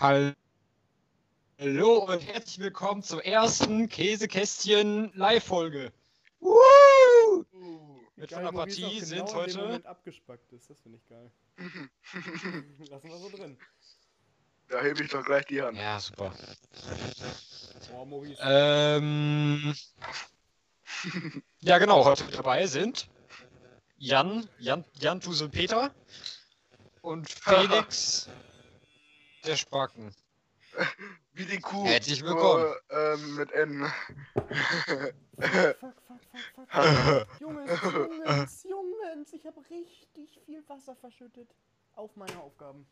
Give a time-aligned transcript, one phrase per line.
[0.00, 0.32] Hallo
[1.58, 5.92] und herzlich willkommen zur ersten Käsekästchen Live-Folge.
[6.38, 7.44] Woo!
[8.16, 9.86] Mit von der Partie sind genau in dem heute.
[9.86, 10.70] Abgespackt ist.
[10.70, 11.30] Das finde ich geil.
[12.88, 13.58] Lassen wir so drin.
[14.68, 15.76] Da hebe ich doch gleich die Hand.
[15.76, 16.32] Ja, super.
[17.94, 18.40] Oh, Maurice.
[18.42, 19.74] Ähm.
[21.60, 23.06] Ja, genau, heute mit dabei sind
[23.98, 25.94] Jan, Jan, Jan Tusel Peter
[27.02, 28.30] und Felix
[29.44, 30.14] der Spacken.
[31.32, 31.84] Wie die Kuh.
[31.84, 32.64] Herzlich willkommen.
[32.64, 33.92] Nur, ähm, mit N.
[34.36, 35.14] fuck,
[35.78, 36.20] fuck, fuck,
[36.54, 37.30] fuck, fuck.
[37.40, 41.48] Jungs, Jungs, Jungs, ich habe richtig viel Wasser verschüttet
[41.94, 42.86] auf meine Aufgaben.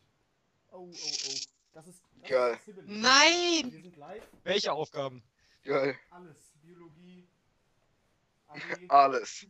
[0.71, 1.35] Oh, oh, oh.
[1.73, 2.03] Das ist.
[2.21, 2.59] Das Geil.
[2.65, 2.77] Ist.
[2.85, 3.71] Nein!
[3.71, 4.23] Wir sind live.
[4.43, 5.23] Welche Aufgaben?
[5.63, 5.95] Geil.
[6.09, 6.51] Alles.
[6.61, 7.27] Biologie.
[8.47, 8.89] AG.
[8.89, 9.45] Alles.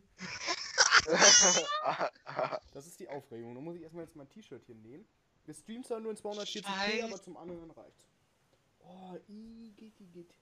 [2.74, 3.54] Das ist die Aufregung.
[3.54, 5.06] Da muss ich erstmal jetzt mein T-Shirt hier nehmen.
[5.50, 7.04] Wir streamen zwar nur in 240p, Scheiße.
[7.06, 8.04] aber zum anderen reicht's.
[8.78, 9.18] Oh,
[9.76, 10.32] geht, geht.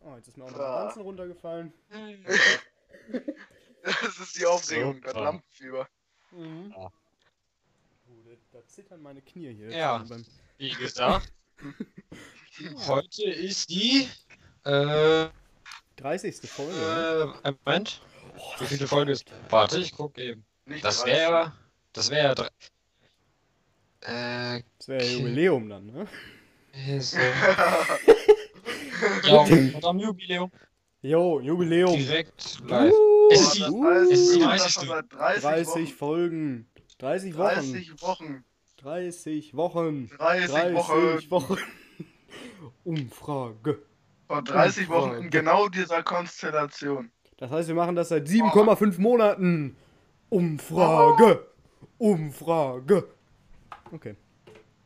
[0.00, 0.78] Oh, jetzt ist mir auch noch Ah.
[0.80, 1.74] ein Ganzen runtergefallen.
[3.84, 5.12] das ist die Aufregung, das.
[5.12, 5.86] Lampenfieber.
[6.30, 6.70] Mhm.
[6.74, 6.86] Ja.
[6.86, 6.90] Oh,
[8.24, 9.70] da, da zittern meine Knie hier.
[9.72, 9.98] Ja.
[9.98, 10.24] Beim,
[10.56, 11.30] Wie gesagt,
[12.86, 14.08] heute ist die.
[14.64, 15.28] Äh,
[15.96, 16.48] 30.
[16.50, 16.72] Folge.
[16.72, 17.34] ne?
[17.44, 18.00] äh, Moment.
[18.58, 19.26] Wie viele Folge ist.
[19.50, 20.46] Warte, ich guck eben.
[20.64, 21.12] Nicht Das 30.
[21.14, 21.52] wäre.
[21.92, 22.50] Das wäre.
[24.06, 24.62] Äh.
[24.78, 26.06] Das wäre ja Jubiläum dann, ne?
[26.72, 27.00] Äh,
[29.24, 30.50] ja, und am Jubiläum.
[31.02, 31.96] Jo, Jubiläum.
[31.96, 32.92] Direkt live.
[32.92, 34.62] Uh, ist die- das uh, heißt, es ist die wir machen 30.
[34.64, 35.96] das schon seit 30, 30 Wochen.
[35.96, 36.70] Folgen.
[36.98, 37.48] 30 Wochen.
[37.48, 38.44] 30 Wochen.
[38.78, 40.10] 30 Wochen.
[40.18, 41.30] 30, 30 Wochen.
[41.30, 41.58] Wochen.
[42.84, 43.82] Umfrage.
[44.28, 45.24] Vor 30 Wochen Umfrage.
[45.24, 47.10] in genau dieser Konstellation.
[47.38, 49.76] Das heißt, wir machen das seit 7,5 Monaten.
[50.30, 51.46] Umfrage.
[51.98, 53.08] Umfrage.
[53.92, 54.16] Okay.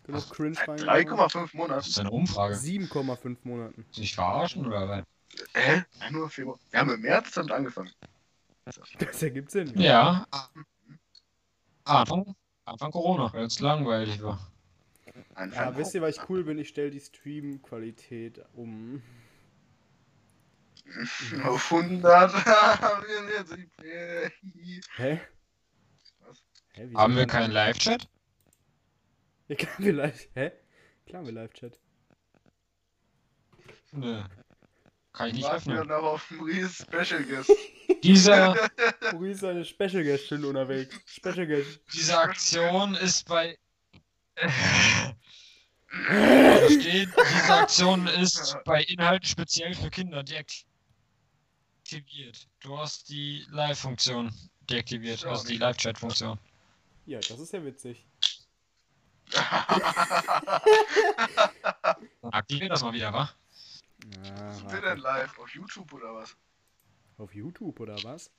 [0.04, 1.08] Genug Cringe Seit rein.
[1.08, 1.80] 3,5 Das Monaten.
[1.80, 2.54] ist eine Umfrage.
[2.54, 3.86] 7,5 Monaten.
[3.92, 5.04] Sich verarschen oder was?
[5.54, 5.84] Hä?
[6.10, 6.58] Nur Februar.
[6.70, 7.90] Wir haben im März damit angefangen.
[8.98, 9.72] Das ergibt Sinn.
[9.78, 10.26] Ja.
[11.84, 12.34] Anfang,
[12.64, 14.38] Anfang Corona, weil es langweilig war.
[15.34, 16.58] Anfang Ja, wisst ihr, was ich cool bin?
[16.58, 19.02] Ich stelle die Stream-Qualität um.
[21.44, 22.32] auf 100.
[24.96, 25.20] Hä?
[26.20, 26.42] Was?
[26.72, 28.08] Hä, Haben wir keinen Live-Chat?
[29.50, 30.28] Ja, klar, wir live.
[30.34, 30.52] Hä?
[31.06, 31.78] Klar, wir Live-Chat.
[33.92, 34.22] Nö.
[35.12, 35.88] Kann ich nicht Warten wir öffnen.
[35.88, 37.50] noch auf Maurice Special Guest.
[38.04, 38.54] Diese,
[39.12, 40.94] Maurice ist eine Special Guest schon unterwegs.
[41.04, 41.80] Special Guest.
[41.92, 43.58] diese Aktion ist bei.
[44.36, 44.46] Da
[46.70, 50.64] steht, diese Aktion ist bei Inhalten speziell für Kinder deaktiviert.
[52.60, 54.32] Du hast die Live-Funktion
[54.70, 56.38] deaktiviert, also die Live-Chat-Funktion.
[57.06, 58.06] Ja, das ist ja witzig.
[62.32, 63.30] Aktivier das mal wieder, wa?
[64.24, 65.38] Ja, Sind wir denn live?
[65.38, 66.36] Auf YouTube oder was?
[67.18, 68.30] Auf YouTube oder was?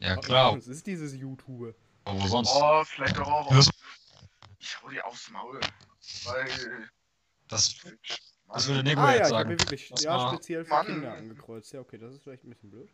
[0.00, 0.56] Ja, klar.
[0.56, 1.74] Was ist dieses YouTube?
[2.04, 2.50] Aber wo sonst?
[2.54, 3.70] Oh, vielleicht doch auch auf.
[4.58, 5.60] Ich hau dir aufs Maul.
[6.24, 6.90] Weil.
[7.48, 7.76] Das,
[8.52, 9.50] das würde Nico Ah ja, jetzt ich habe sagen.
[9.50, 10.86] mir wirklich Das ja, speziell für Mann.
[10.86, 11.72] Kinder angekreuzt.
[11.72, 12.90] Ja, okay, das ist vielleicht ein bisschen blöd.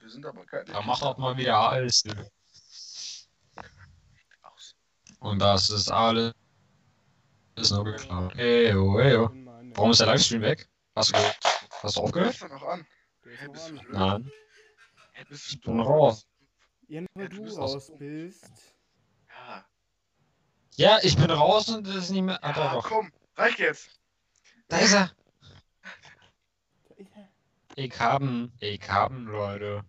[0.00, 0.64] wir sind aber keine.
[0.64, 2.04] Da macht auch mal wieder alles.
[2.06, 2.14] Aus.
[5.22, 6.34] Und das ist alles.
[7.56, 8.34] Ist nur geklaut.
[8.36, 9.28] Eyo, eyo.
[9.28, 10.68] Nein, Warum ist der Livestream weg?
[10.96, 11.18] Hast du,
[11.82, 12.40] hast du aufgehört?
[12.42, 12.86] doch noch an.
[13.90, 14.32] Nein.
[15.28, 16.26] Bist Ich bin raus.
[16.88, 18.50] Ja, nur Ja, weil du raus bist.
[19.28, 19.64] Ja,
[20.74, 22.42] Ja, ich bin raus und das ist nicht mehr.
[22.42, 23.12] Ah, ja komm.
[23.36, 24.00] Reicht jetzt.
[24.68, 25.12] Da ist er.
[26.88, 27.28] Da ist er.
[27.76, 29.84] Ich haben, ich haben, Leute.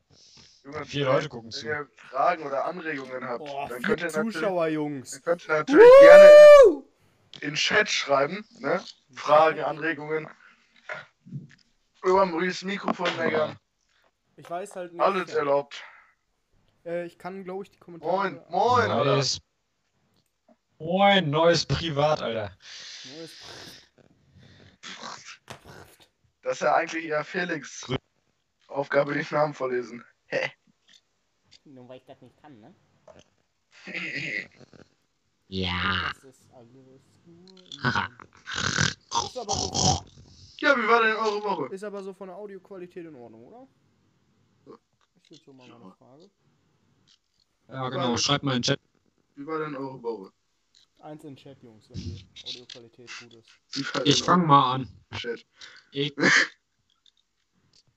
[0.64, 1.66] Junge, Vier Leute gucken zu.
[1.66, 5.12] Wenn ihr Fragen oder Anregungen habt, Boah, dann könnt ihr natürlich, Zuschauer, Jungs.
[5.12, 6.30] dann könnt ihr natürlich gerne
[7.42, 8.46] in den Chat schreiben.
[8.60, 8.82] Ne?
[9.14, 10.30] Fragen, Anregungen.
[12.04, 13.58] Über Maurice Mikrofon meckern.
[14.38, 15.02] Ich weiß halt nicht.
[15.02, 15.84] Alles erlaubt.
[16.86, 18.12] Äh, ich kann, glaube ich, die Kommentare.
[18.12, 19.16] Moin, moin, Alter.
[19.16, 19.42] Neues.
[20.80, 22.58] Moin, neues Privat, Alter.
[23.16, 23.42] Neues
[26.42, 27.86] Das ist ja eigentlich eher Felix
[28.68, 30.04] Aufgabe, den Namen vorlesen.
[31.66, 32.74] Nur weil ich das nicht kann, ne?
[35.50, 36.12] Ja.
[36.14, 37.64] Das ist alles nur.
[39.28, 40.04] ist, aber so,
[40.58, 41.76] ja, wie war denn eure Woche?
[41.76, 43.68] ist aber so von der Audioqualität in Ordnung, oder?
[44.66, 46.30] Das ist so mal meine Frage.
[47.68, 48.18] Ja, genau.
[48.18, 48.80] Schreibt mal in den Chat.
[49.36, 50.34] Wie war denn eure Woche?
[51.00, 54.08] Eins in Chat, Jungs, wenn die Audioqualität gut ist.
[54.08, 54.88] Ich fang mal an.
[55.18, 55.46] Chat.
[55.92, 56.16] Ich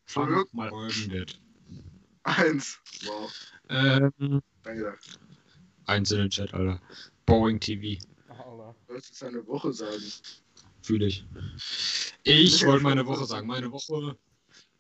[0.05, 1.41] fang mal folgendes.
[2.27, 2.81] Eins.
[3.05, 3.33] Wow.
[3.69, 4.99] Ähm, Danke.
[5.87, 6.81] eins in den Chat, Alter.
[7.25, 8.05] Boeing TV.
[8.29, 8.75] Alter.
[8.89, 10.03] Sollst jetzt eine Woche sagen.
[10.83, 11.25] Fühle ich.
[12.25, 13.47] Ich wollte meine Woche sagen.
[13.47, 14.17] Meine Woche,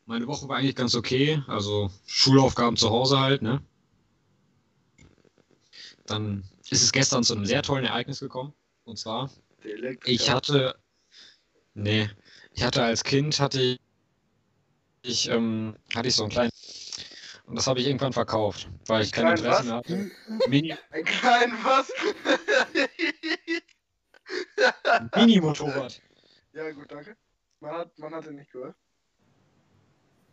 [0.06, 1.40] meine Woche war eigentlich ganz okay.
[1.46, 3.62] Also Schulaufgaben zu Hause halt, ne?
[6.06, 8.52] Dann ist es gestern zu einem sehr tollen Ereignis gekommen.
[8.84, 9.30] Und zwar,
[10.04, 10.76] ich hatte.
[11.74, 12.10] Nee,
[12.52, 13.80] ich hatte als Kind hatte ich,
[15.02, 16.50] ich ähm, hatte ich so einen kleinen.
[17.46, 19.64] Und das habe ich irgendwann verkauft, weil ich kein Interesse was?
[19.66, 20.10] mehr hatte.
[20.48, 21.92] Mini, Ein kleinen was?
[25.16, 26.00] Mini-Motorrad.
[26.52, 27.16] ja, gut, danke.
[27.60, 28.74] Man hat, man hat ihn nicht gehört.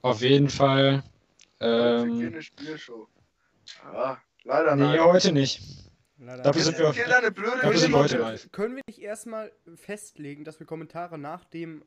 [0.01, 1.04] Auf jeden Fall.
[1.60, 3.07] Ähm, Spielshow.
[3.83, 5.00] Ja, leider nee, nein.
[5.04, 5.62] heute nicht.
[6.18, 6.65] Leider Dafür nicht.
[6.65, 8.18] sind wir auf- Dafür sind wir heute Geschichte.
[8.18, 8.51] live.
[8.51, 11.86] Können wir nicht erstmal festlegen, dass wir Kommentare nach dem,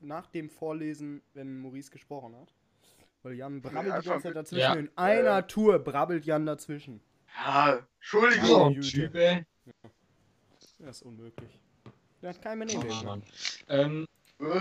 [0.00, 2.52] nach dem vorlesen, wenn Maurice gesprochen hat?
[3.24, 4.60] Weil Jan brabbelt die einfach ganze Zeit dazwischen.
[4.60, 4.74] Ja.
[4.74, 7.00] In einer Tour brabbelt Jan dazwischen.
[7.42, 8.80] Ja, Entschuldigung.
[8.82, 9.44] Typ, ey.
[10.78, 11.58] Das ist unmöglich.
[12.20, 13.04] Der hat kein Oh, Benehmung.
[13.04, 13.22] Mann.
[13.68, 14.06] Ähm,
[14.40, 14.60] Äh?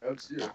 [0.00, 0.52] Als ihr.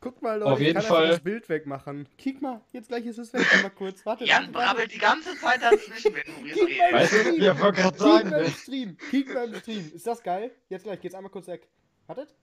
[0.00, 2.06] Guck mal, Leute, Auf jeden ich kann Fall- das Bild wegmachen.
[2.18, 3.46] Kick mal, jetzt gleich ist es weg.
[3.62, 4.24] Mal kurz, warte.
[4.24, 7.34] Jan brabbelt die ganze Zeit dazwischen, wenn du Kick mal im Weißt du, Stream.
[7.34, 8.50] ich wollte gerade Kick sagen, mal im ne?
[8.50, 8.96] Stream.
[9.10, 9.92] Kick mal im Stream.
[9.94, 10.50] Ist das geil?
[10.68, 11.66] Jetzt gleich, geht's einmal kurz weg.
[12.06, 12.34] Wartet.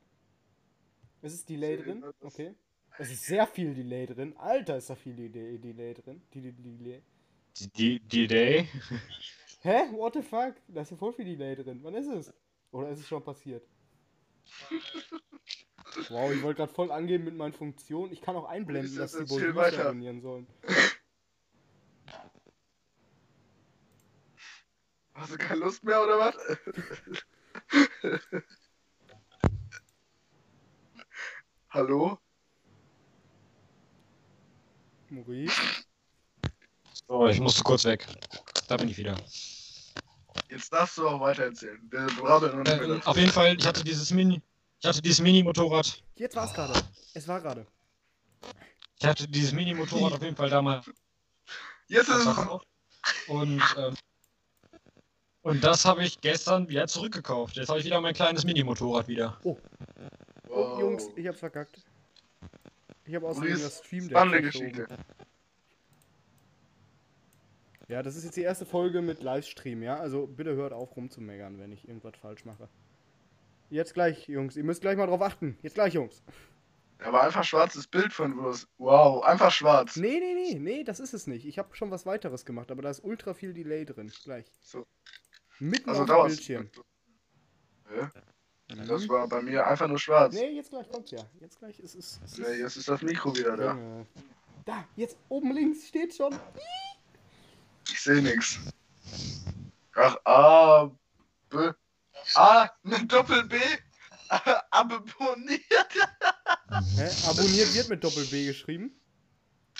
[1.22, 2.04] Es ist Delay drin.
[2.22, 2.54] Okay.
[3.00, 4.36] Es ist sehr viel Delay drin.
[4.38, 6.22] Alter, ist da viel Delay, Delay drin.
[6.34, 7.04] Die- die- Delay.
[7.76, 8.68] Die, die Day.
[9.62, 9.90] Hä?
[9.92, 10.56] What the fuck?
[10.68, 11.80] Da ist ja voll viel Delay drin.
[11.84, 12.34] Wann ist es?
[12.72, 13.64] Oder ist es schon passiert?
[16.10, 18.12] Wow, ich wollte gerade voll angeben mit meinen Funktionen.
[18.14, 19.86] Ich kann auch einblenden, Ist dass das die weiter?
[19.86, 20.46] abonnieren sollen.
[25.14, 26.36] Hast du keine Lust mehr oder was?
[31.70, 32.20] Hallo?
[35.18, 35.62] Maurice?
[37.08, 38.06] So, ich musste kurz weg.
[38.68, 39.16] Da bin ich wieder.
[40.50, 41.80] Jetzt darfst du auch weiter erzählen.
[41.90, 44.42] Wir brabbeln und Ähm, auf jeden Fall, ich hatte dieses Mini.
[44.80, 46.04] Ich hatte dieses Mini-Motorrad.
[46.16, 46.74] Jetzt war's gerade.
[47.14, 47.66] Es war gerade.
[49.00, 50.90] Ich hatte dieses Mini-Motorrad auf jeden Fall damals
[51.88, 52.38] Jetzt ist es.
[53.28, 53.96] Und, ähm,
[55.42, 57.56] und das habe ich gestern wieder zurückgekauft.
[57.56, 59.40] Jetzt habe ich wieder mein kleines Mini-Motorrad wieder.
[59.44, 59.58] Oh,
[60.48, 60.80] Wow.
[60.80, 61.84] Jungs, ich hab's verkackt.
[63.08, 64.42] Ich habe außerdem das Stream Deck Spannende.
[64.42, 64.88] Geschichte.
[67.88, 69.98] Ja, das ist jetzt die erste Folge mit Livestream, ja?
[69.98, 72.68] Also bitte hört auf rumzumeckern, wenn ich irgendwas falsch mache.
[73.70, 74.58] Jetzt gleich, Jungs.
[74.58, 75.58] Ihr müsst gleich mal drauf achten.
[75.62, 76.22] Jetzt gleich, Jungs.
[77.00, 78.68] Aber einfach schwarzes Bild von Wurst.
[78.78, 79.96] Wow, einfach schwarz.
[79.96, 81.46] Nee, nee, nee, nee, das ist es nicht.
[81.46, 84.12] Ich habe schon was weiteres gemacht, aber da ist ultra viel Delay drin.
[84.24, 84.46] Gleich.
[84.60, 84.86] So.
[85.60, 86.70] Mitten Also auf dem Bildschirm.
[88.68, 90.34] Das war bei mir einfach nur schwarz.
[90.34, 91.24] Nee, jetzt gleich kommt's ja.
[91.40, 92.20] Jetzt gleich ist es.
[92.24, 93.74] es Nee, jetzt ist das Mikro wieder da.
[93.74, 94.06] Junge.
[94.66, 96.38] Da, jetzt oben links steht schon.
[97.90, 98.60] Ich sehe nichts.
[99.96, 100.92] Ach, A,
[101.50, 101.72] B.
[102.36, 103.58] A, mit Doppel B.
[104.72, 105.64] Abonniert.
[106.98, 107.10] Hä?
[107.30, 109.00] Abonniert wird mit Doppel B geschrieben.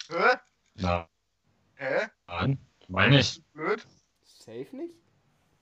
[0.10, 0.38] Hä?
[0.76, 1.10] Na,
[1.76, 2.08] Hä?
[2.28, 2.58] nein,
[2.88, 3.44] meine ich.
[3.54, 3.86] Blöd?
[4.24, 4.96] Safe nicht?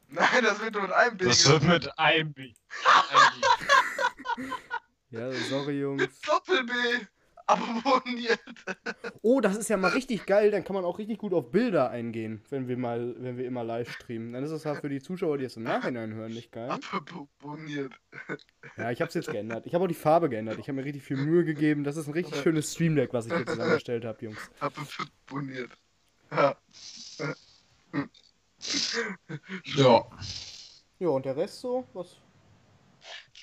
[0.10, 1.26] Nein, das wird nur mit einem B.
[1.26, 2.54] Das wird mit einem B.
[5.12, 6.20] Ja, sorry, Jungs.
[6.22, 6.74] Doppel B.
[7.48, 8.40] Abonniert.
[9.22, 10.50] Oh, das ist ja mal richtig geil.
[10.50, 13.64] Dann kann man auch richtig gut auf Bilder eingehen, wenn wir mal, wenn wir immer
[13.64, 14.34] live streamen.
[14.34, 16.70] Dann ist es halt für die Zuschauer, die es im Nachhinein hören, nicht geil.
[16.92, 17.94] Abonniert.
[18.78, 19.68] Ja, ich hab's jetzt geändert.
[19.68, 20.58] Ich habe auch die Farbe geändert.
[20.58, 21.84] Ich habe mir richtig viel Mühe gegeben.
[21.84, 24.50] Das ist ein richtig schönes Stream Deck, was ich hier zusammengestellt habe, Jungs.
[24.60, 25.72] Abonniert.
[26.32, 26.58] Ja.
[29.76, 30.06] Ja.
[31.00, 31.86] Ja, und der Rest so?
[31.94, 32.18] Was,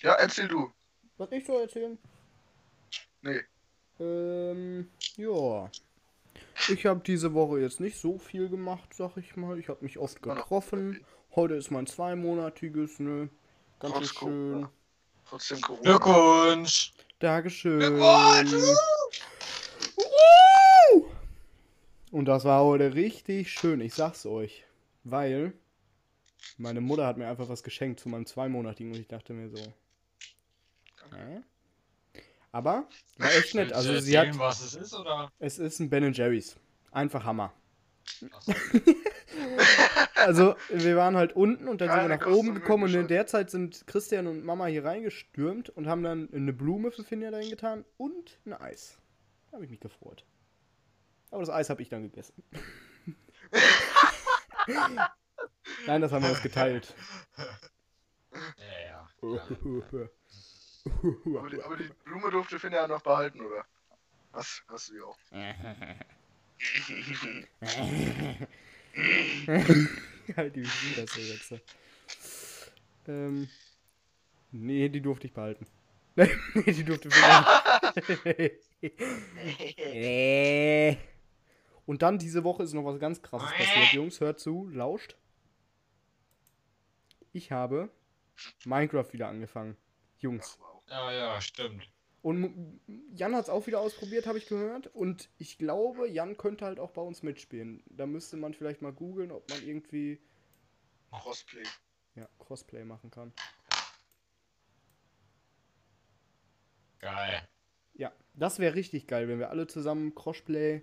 [0.01, 0.73] Ja, erzähl du.
[1.19, 1.99] was ich so erzählen?
[3.21, 3.41] Nee.
[4.01, 5.71] Ähm, ja.
[6.69, 9.59] Ich habe diese Woche jetzt nicht so viel gemacht, sag ich mal.
[9.59, 11.05] Ich habe mich oft getroffen.
[11.35, 13.29] Heute ist mein zweimonatiges, ne?
[13.81, 14.19] Ganz Trotz schön.
[14.19, 14.73] Corona.
[15.29, 15.83] Trotzdem Corona.
[15.83, 16.93] Glückwunsch.
[17.19, 17.79] Dankeschön.
[17.81, 18.77] Glückwunsch!
[22.11, 24.65] Und das war heute richtig schön, ich sag's euch.
[25.05, 25.53] Weil
[26.59, 29.63] meine Mutter hat mir einfach was geschenkt zu meinem zweimonatigen und ich dachte mir so.
[31.15, 31.43] Hä?
[32.53, 33.73] Aber war echt nett.
[33.73, 34.39] Also sie hat.
[34.39, 35.33] was es ist, oder?
[35.39, 36.57] Es ist ein Ben Jerry's.
[36.91, 37.53] Einfach Hammer.
[38.31, 38.55] Achso.
[40.15, 43.27] Also, wir waren halt unten und dann sind wir nach oben gekommen und in der
[43.27, 47.51] Zeit sind Christian und Mama hier reingestürmt und haben dann eine Blume für Finja dahin
[47.51, 48.99] getan und ein Eis.
[49.51, 50.25] Da habe ich mich gefreut.
[51.31, 52.35] Aber das Eis habe ich dann gegessen.
[55.87, 56.95] Nein, das haben wir uns geteilt.
[57.37, 57.45] Ja,
[58.85, 59.09] ja.
[61.39, 63.65] Aber die, aber die Blume durfte Finn ja noch behalten, oder?
[64.33, 64.63] Was?
[64.69, 65.19] Hast du ja auch.
[70.37, 71.55] halt die Fresse jetzt.
[73.09, 73.49] Ähm.
[74.51, 75.67] Nee, die durfte ich behalten.
[76.15, 77.15] nee, die durfte ich
[79.79, 80.99] Nee.
[81.85, 84.21] Und dann diese Woche ist noch was ganz krasses passiert, Jungs.
[84.21, 85.17] Hört zu, lauscht.
[87.33, 87.91] Ich habe
[88.65, 89.77] Minecraft wieder angefangen.
[90.19, 90.59] Jungs.
[90.89, 91.91] Ja, ja, stimmt.
[92.23, 92.81] Und
[93.13, 94.87] Jan hat es auch wieder ausprobiert, habe ich gehört.
[94.89, 97.83] Und ich glaube, Jan könnte halt auch bei uns mitspielen.
[97.87, 100.21] Da müsste man vielleicht mal googeln, ob man irgendwie
[101.11, 101.65] Crossplay.
[102.15, 103.33] ja, Crossplay machen kann.
[107.01, 107.49] Geil.
[107.95, 110.83] Ja, das wäre richtig geil, wenn wir alle zusammen Crossplay,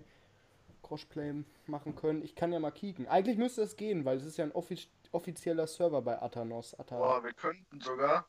[0.82, 2.22] Crossplay machen können.
[2.22, 3.06] Ich kann ja mal kicken.
[3.08, 6.78] Eigentlich müsste es gehen, weil es ist ja ein offiz offizieller Server bei Athanos.
[6.78, 8.26] Atha Boah, wir könnten sogar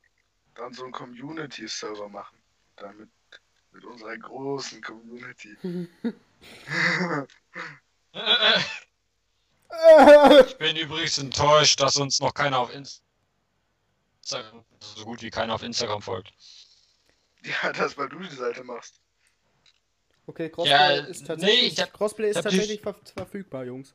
[0.55, 2.38] dann so einen Community-Server machen.
[2.75, 3.10] Damit
[3.72, 5.55] mit unserer großen Community.
[10.46, 13.01] Ich bin übrigens enttäuscht, dass uns noch keiner auf Inst-
[14.22, 16.34] Instagram, so gut wie keiner auf Instagram folgt.
[17.43, 19.00] Ja, das, weil du die Seite machst.
[20.28, 23.94] Okay, Crossplay Ja, ist tatsächlich, nee, ich hab- Crossplay ist tatsächlich ver verfügbar, Jungs.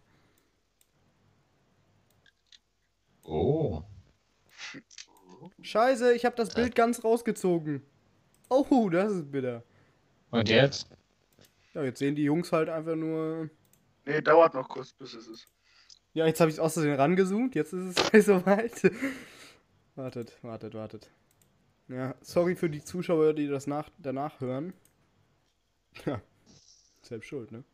[3.23, 3.83] Oh.
[5.63, 7.83] Scheiße, ich habe das Bild ganz rausgezogen.
[8.49, 9.65] Oh, das ist bitter.
[10.31, 10.89] Und jetzt?
[11.75, 13.51] Ja, jetzt sehen die Jungs halt einfach nur.
[14.05, 15.49] Nee, dauert noch kurz, bis es ist.
[16.15, 17.55] Ja, jetzt habe ich es aus Versehen rangezoomt.
[17.55, 18.73] Jetzt ist es soweit.
[19.97, 21.11] wartet, wartet, wartet.
[21.89, 24.73] Ja, sorry für die Zuschauer, die das nach danach hören.
[26.05, 26.21] Ja,
[27.03, 27.65] selbst schuld, ne?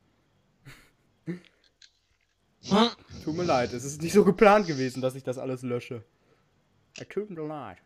[1.26, 1.40] Hm.
[3.24, 6.04] Tut mir leid, es ist nicht so geplant gewesen, dass ich das alles lösche.
[6.96, 7.78] Ja, tut mir leid.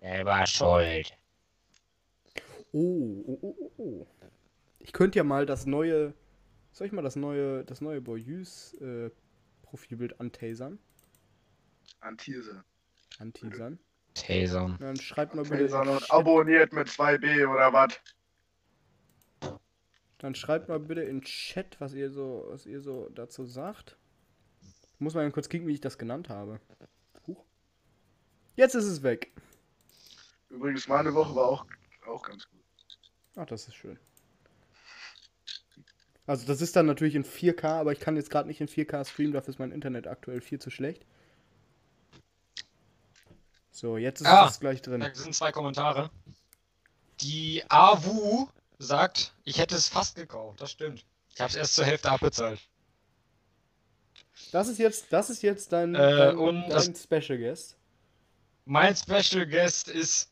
[0.00, 1.12] Selber schuld.
[2.72, 4.06] Oh, oh, oh, oh, oh.
[4.80, 6.14] Ich könnte ja mal das neue.
[6.72, 9.10] Soll ich mal das neue, das neue Boyus äh,
[9.62, 10.78] Profilbild antasern?
[12.00, 12.64] Antise.
[13.18, 13.78] Anteasern?
[14.14, 14.76] Tasern.
[14.80, 15.76] Dann schreibt mal bitte.
[15.76, 17.98] Und abonniert mit 2B oder was?
[20.18, 23.96] Dann schreibt mal bitte in Chat, was ihr so, was ihr so dazu sagt.
[24.94, 26.58] Ich muss mal kurz kicken, wie ich das genannt habe.
[27.26, 27.44] Huch.
[28.54, 29.30] Jetzt ist es weg.
[30.48, 31.66] Übrigens, meine Woche war auch,
[32.06, 32.60] auch ganz gut.
[33.36, 33.98] Ach, das ist schön.
[36.26, 39.04] Also das ist dann natürlich in 4K, aber ich kann jetzt gerade nicht in 4K
[39.04, 41.04] streamen, dafür ist mein Internet aktuell viel zu schlecht.
[43.70, 44.46] So, jetzt ist Ah.
[44.48, 45.00] es gleich drin.
[45.00, 46.10] Da sind zwei Kommentare.
[47.20, 50.60] Die AWU sagt, ich hätte es fast gekauft.
[50.60, 51.04] Das stimmt.
[51.34, 52.60] Ich habe es erst zur Hälfte abbezahlt.
[54.52, 57.76] Das ist jetzt, das ist jetzt dein, Äh, dein, und dein das- Special Guest.
[58.64, 60.30] Mein Special Guest ist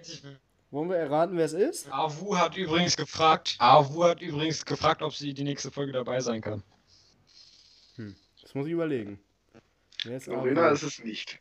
[0.00, 0.22] ich
[0.70, 1.88] Wollen wir erraten, wer es ist?
[1.92, 6.40] AWU hat übrigens gefragt, AWU hat übrigens gefragt, ob sie die nächste Folge dabei sein
[6.40, 6.62] kann.
[8.42, 9.20] Das muss ich überlegen.
[10.02, 10.68] Wer ist Lorena Alina?
[10.70, 11.38] ist es nicht.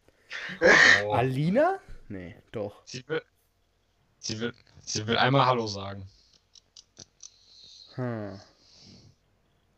[1.05, 1.11] Oh.
[1.13, 1.79] Alina?
[2.09, 2.85] Nee, doch.
[2.85, 3.21] Sie will,
[4.19, 4.53] sie will,
[4.85, 6.07] sie will einmal Hallo sagen.
[7.95, 8.39] Hm.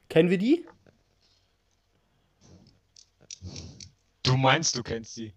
[0.09, 0.65] Kennen wir die?
[4.23, 5.33] Du meinst, du kennst sie.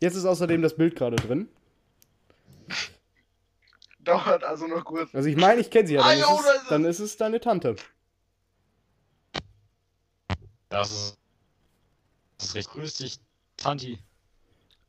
[0.00, 1.48] Jetzt ist außerdem das Bild gerade drin.
[4.00, 5.14] Dauert also noch kurz.
[5.14, 6.02] Also ich meine, ich kenne sie ja.
[6.02, 6.68] Ah, Dann, es, ist es.
[6.68, 7.76] dann ist es deine Tante.
[10.70, 11.18] Das ist.
[12.38, 12.72] Das ist richtig.
[12.72, 13.18] Grüß dich,
[13.56, 13.98] Tanti.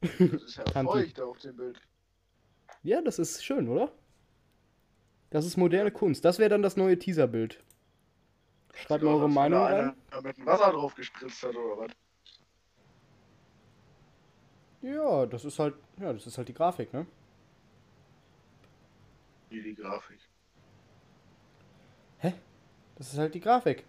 [0.02, 1.80] Das ist ja feucht auf dem Bild.
[2.84, 3.92] Ja, das ist schön, oder?
[5.30, 6.26] Das ist moderne Kunst.
[6.26, 7.64] Das wäre dann das neue Teaserbild.
[8.74, 9.96] Schreibt mal eure Meinung rein.
[10.24, 11.92] mit dem Wasser drauf gespritzt hat oder was?
[14.82, 17.06] Ja, das ist halt, ja, das ist halt die Grafik, ne?
[19.50, 20.20] Wie die Grafik.
[23.02, 23.84] Das ist halt die Grafik.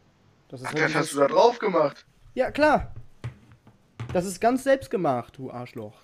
[0.48, 2.06] Das ist Ach, halt das hast du da drauf gemacht.
[2.32, 2.94] Ja, klar.
[4.12, 5.94] Das ist ganz selbst gemacht, du Arschloch.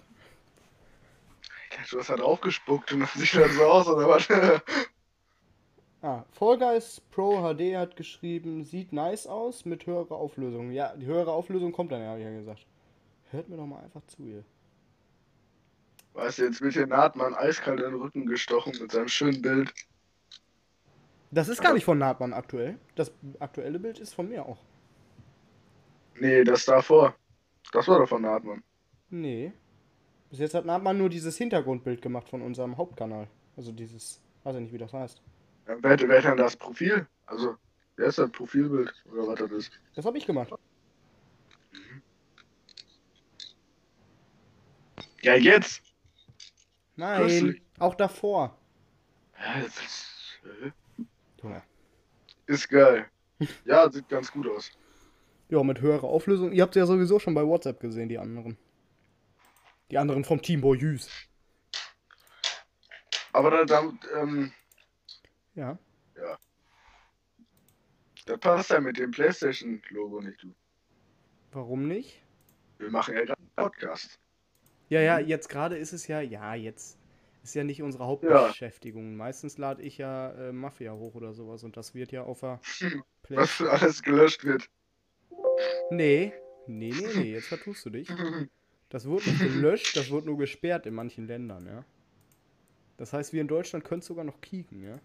[1.90, 4.28] Du hast da drauf gespuckt und das sieht dann so aus, oder was?
[6.00, 10.70] Ah, Fall Guys Pro HD hat geschrieben, sieht nice aus mit höherer Auflösung.
[10.70, 12.66] Ja, die höhere Auflösung kommt dann, ja, habe ich ja gesagt.
[13.32, 14.44] Hört mir doch mal einfach zu, ihr.
[16.12, 19.74] weißt du, jetzt wird hier Nahtmann eiskalt in den Rücken gestochen mit seinem schönen Bild.
[21.32, 22.78] Das ist gar nicht von Nahtmann aktuell.
[22.94, 23.10] Das
[23.40, 24.58] aktuelle Bild ist von mir auch.
[26.14, 27.16] Nee, das davor.
[27.72, 28.62] Das war doch von Nahtmann.
[29.10, 29.52] Nee.
[30.30, 33.28] Bis jetzt hat Nahtmann nur dieses Hintergrundbild gemacht von unserem Hauptkanal.
[33.56, 35.22] Also dieses, weiß ich nicht, wie das heißt.
[35.66, 37.06] Ja, wer, wer hat denn das Profil?
[37.26, 37.56] Also,
[37.96, 38.92] wer ist das Profilbild?
[39.12, 39.72] Oder was das ist?
[39.94, 40.52] Das habe ich gemacht.
[45.22, 45.82] Ja, jetzt!
[46.96, 47.62] Nein, Lustig.
[47.78, 48.56] auch davor.
[49.38, 51.60] Ja, das ist, äh,
[52.46, 53.06] ist geil.
[53.64, 54.70] Ja, sieht ganz gut aus.
[55.48, 56.52] Ja, mit höherer Auflösung.
[56.52, 58.58] Ihr habt ja sowieso schon bei WhatsApp gesehen, die anderen.
[59.90, 61.08] Die anderen vom Team Boyus.
[63.32, 64.52] Aber da, da, ähm,
[65.54, 65.78] Ja.
[68.26, 70.54] das passt ja mit dem PlayStation-Logo nicht, du.
[71.52, 72.22] Warum nicht?
[72.78, 74.18] Wir machen ja gerade einen Podcast.
[74.90, 76.98] Ja, ja, jetzt gerade ist es ja, ja, jetzt
[77.42, 79.16] ist ja nicht unsere Hauptbeschäftigung.
[79.16, 82.60] Meistens lade ich ja äh, Mafia hoch oder sowas und das wird ja auf der
[83.22, 83.36] Play.
[83.36, 84.68] Was alles gelöscht wird.
[85.90, 86.32] Nee,
[86.66, 88.08] nee, nee, nee, jetzt vertust du dich.
[88.88, 91.84] Das wurde nicht gelöscht, das wurde nur gesperrt in manchen Ländern, ja.
[92.96, 94.98] Das heißt, wir in Deutschland können sogar noch kicken, ja.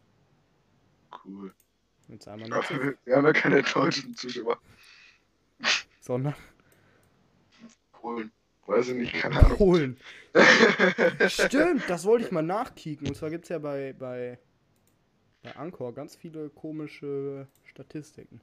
[1.26, 1.54] Cool.
[2.08, 4.60] Jetzt einmal Aber wir haben ja keine deutschen Zuschauer.
[6.02, 6.36] sondern
[7.92, 8.32] Polen.
[8.66, 9.58] Weiß ich nicht, keine Ahnung.
[9.58, 9.98] Polen.
[11.28, 13.08] Stimmt, das wollte ich mal nachkicken.
[13.08, 14.40] Und zwar gibt es ja bei, bei,
[15.42, 18.42] bei Anchor ganz viele komische Statistiken.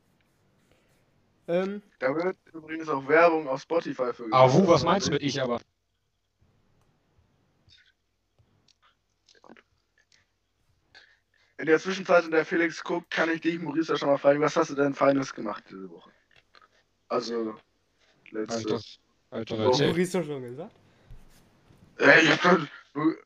[1.51, 5.23] Ähm, Da wird übrigens auch Werbung auf Spotify für Aber Wu, was meinst du mit
[5.23, 5.61] ich aber?
[11.59, 14.41] In der Zwischenzeit, in der Felix guckt, kann ich dich, Maurice, ja schon mal fragen,
[14.41, 16.13] was hast du denn Feines gemacht diese Woche?
[17.09, 17.57] Also,
[18.31, 18.75] letzte.
[18.75, 18.81] Alter,
[19.31, 19.89] Alter, erzähl.
[19.89, 20.75] Maurice doch schon gesagt.
[21.99, 22.61] Ey, ich hab
[22.95, 23.17] nur...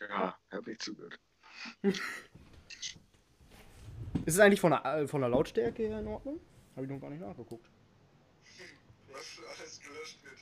[0.00, 1.20] Ja, hab nicht zugehört.
[1.82, 2.00] Ist
[4.24, 6.40] es eigentlich von der, äh, von der Lautstärke her in Ordnung?
[6.76, 7.68] Habe ich noch gar nicht nachgeguckt.
[9.12, 10.38] Was alles gelöscht wird.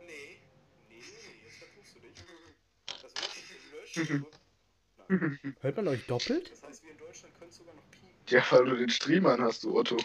[0.00, 0.38] Nee,
[0.88, 1.00] nee, nee,
[1.44, 2.12] jetzt vertust du dich.
[2.86, 4.24] Das wird nicht gelöscht.
[5.60, 6.50] Hört man euch doppelt?
[6.50, 8.08] Das heißt, wir in Deutschland können sogar noch kicken.
[8.28, 9.96] Ja, weil du den Stream an hast, du Otto.
[9.96, 10.02] Wir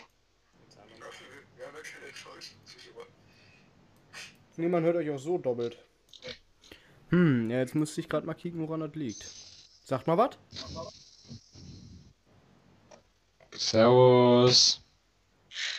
[1.68, 3.08] haben ja keine deutschen Zuschauer.
[4.58, 5.84] Nee, man hört euch auch so doppelt.
[7.10, 9.24] Hm, ja, jetzt müsste ich gerade mal kicken, woran das liegt.
[9.84, 10.38] Sagt mal was?
[13.52, 14.82] Servus.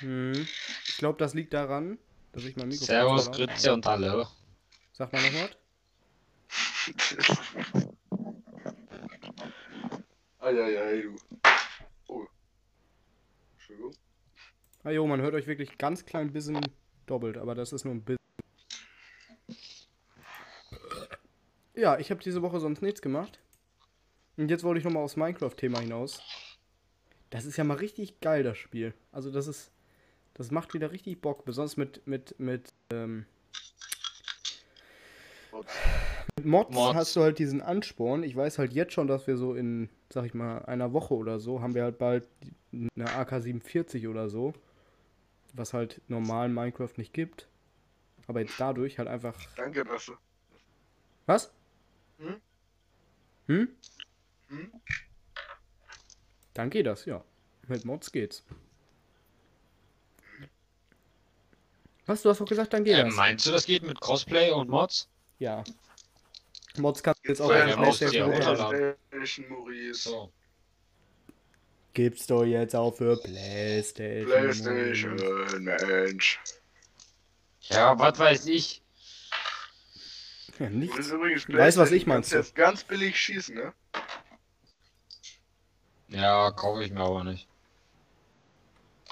[0.03, 0.47] Hm.
[0.87, 1.99] Ich glaube, das liegt daran,
[2.33, 2.87] dass ich mein Mikrofon.
[2.87, 3.31] Servus.
[3.31, 4.27] Grüße und alle.
[4.93, 5.51] Sag mal noch was.
[10.41, 11.17] Eieiei, du.
[12.09, 12.27] Oh.
[13.55, 13.95] Entschuldigung.
[14.83, 16.59] Ah jo, man hört euch wirklich ganz klein bisschen
[17.07, 18.19] doppelt, aber das ist nur ein bisschen.
[21.75, 23.39] Ja, ich habe diese Woche sonst nichts gemacht.
[24.37, 26.21] Und jetzt wollte ich nochmal aufs Minecraft-Thema hinaus.
[27.31, 28.95] Das ist ja mal richtig geil, das Spiel.
[29.13, 29.71] Also das ist.
[30.35, 31.45] Das macht wieder richtig Bock.
[31.45, 33.27] Besonders mit, mit, mit, ähm,
[36.37, 36.95] mit Mods, Mods.
[36.95, 38.23] hast du halt diesen Ansporn.
[38.23, 41.39] Ich weiß halt jetzt schon, dass wir so in, sag ich mal, einer Woche oder
[41.39, 42.29] so, haben wir halt bald
[42.73, 44.55] eine AK-47 oder so.
[45.53, 47.49] Was halt normal in Minecraft nicht gibt.
[48.27, 49.39] Aber jetzt dadurch halt einfach.
[49.57, 50.17] Danke, Rasse.
[51.27, 51.53] Was?
[52.19, 52.41] Hm?
[53.47, 53.69] Hm?
[54.49, 54.73] Hm?
[56.55, 57.23] Dann geht das, ja.
[57.69, 58.45] Mit Mods geht's.
[62.13, 62.21] Was?
[62.23, 63.15] Du hast doch gesagt, dann geht Äh, das.
[63.15, 65.09] meinst du, das geht mit Crossplay und Mods?
[65.39, 65.65] Ja.
[66.77, 70.09] Mods kannst du jetzt auch auf PlayStation Maurice.
[70.11, 70.33] So.
[71.95, 74.27] Gibt's doch jetzt auch für PlayStation.
[74.27, 75.15] PlayStation,
[75.65, 76.39] Mensch.
[77.63, 78.83] Ja, was weiß ich.
[80.59, 80.99] Ja, Das nichts.
[80.99, 83.73] ist übrigens Du weißt, was ich meinst kannst jetzt ganz billig schießen, ne?
[86.09, 87.49] Ja, kaufe ich mir aber nicht.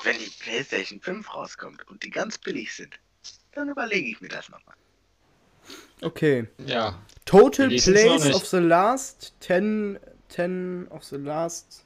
[0.03, 2.99] Wenn die PlayStation 5 rauskommt und die ganz billig sind,
[3.53, 4.77] dann überlege ich mir das nochmal.
[6.03, 6.49] Okay.
[6.65, 7.01] Ja.
[7.25, 11.85] Total Plays of the last 10, 10 of the last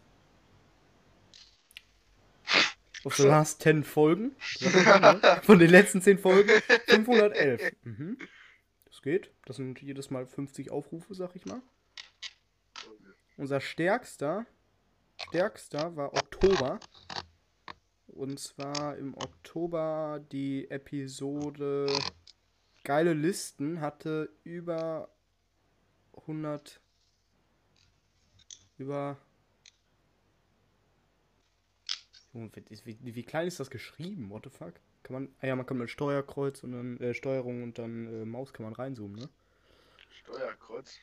[3.05, 4.35] of the last 10 Folgen.
[5.42, 6.50] Von den letzten 10 Folgen
[6.87, 7.72] 511.
[7.83, 8.18] Mhm.
[8.87, 9.31] Das geht.
[9.44, 11.61] Das sind jedes Mal 50 Aufrufe, sag ich mal.
[13.37, 14.46] Unser stärkster,
[15.29, 16.79] stärkster war Oktober.
[18.14, 21.87] Und zwar im Oktober die Episode
[22.85, 25.09] Geile Listen hatte über
[26.12, 26.81] 100
[28.79, 29.16] über
[32.33, 34.31] Junge, wie, wie, wie klein ist das geschrieben?
[34.31, 34.74] What the fuck?
[35.03, 38.24] Kann man ah ja, man kann mit Steuerkreuz und dann äh, Steuerung und dann äh,
[38.24, 39.29] Maus kann man reinzoomen, ne?
[40.22, 40.98] Steuerkreuz.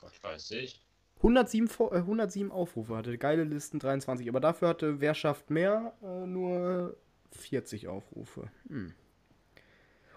[0.00, 0.85] Was weiß ich.
[1.16, 5.94] 107, Fo- äh, 107 Aufrufe hatte, geile Listen 23, aber dafür hatte Wer schafft mehr
[6.02, 6.96] äh, nur
[7.32, 8.50] 40 Aufrufe.
[8.68, 8.92] Hm.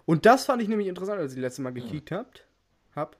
[0.06, 2.48] Und das fand ich nämlich interessant, als ich das letzte Mal gekickt habt,
[2.96, 3.18] hab.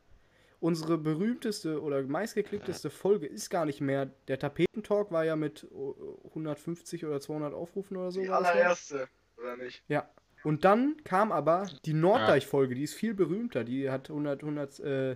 [0.62, 4.10] Unsere berühmteste oder meistgeklickteste Folge ist gar nicht mehr.
[4.28, 8.20] Der Tapetentalk war ja mit äh, 150 oder 200 Aufrufen oder so.
[8.20, 9.84] Die allererste, oder nicht?
[9.88, 10.10] Ja.
[10.44, 13.64] Und dann kam aber die Norddeich-Folge, die ist viel berühmter.
[13.64, 15.16] Die hat 100, 100, äh,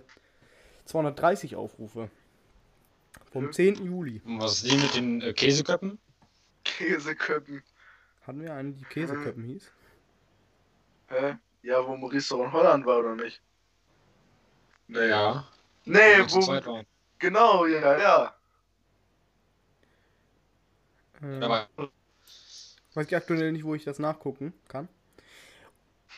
[0.86, 2.10] 230 Aufrufe.
[3.34, 3.52] Vom Ja.
[3.52, 3.84] 10.
[3.84, 4.22] Juli.
[4.26, 6.00] Und was ist die mit den äh, Käseköppen?
[6.64, 7.64] Käseköppen.
[8.22, 9.72] Hatten wir einen, die Käseköppen hieß?
[11.08, 11.38] Hä?
[11.64, 13.42] Ja, wo Maurice doch in Holland war, oder nicht?
[14.88, 15.08] Nee.
[15.08, 15.48] Ja.
[15.86, 16.48] Nee, wo.
[16.48, 16.86] waren.
[17.20, 18.36] Genau, ja, ja.
[21.22, 21.68] Äh, Aber
[22.94, 24.88] weiß ich aktuell nicht, wo ich das nachgucken kann.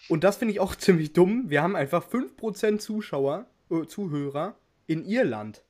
[0.10, 1.50] Und das finde ich auch ziemlich dumm.
[1.50, 4.56] Wir haben einfach 5% Zuschauer, äh, Zuhörer
[4.88, 5.65] in Irland.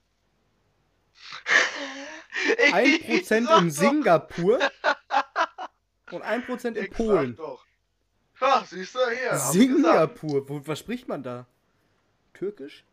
[2.71, 4.60] 1% sag in Singapur
[6.12, 7.38] und 1% in ich Polen.
[8.39, 9.54] Ach, siehst du, gesagt.
[9.54, 11.45] Singapur, wo, was spricht man da?
[12.34, 12.84] Türkisch?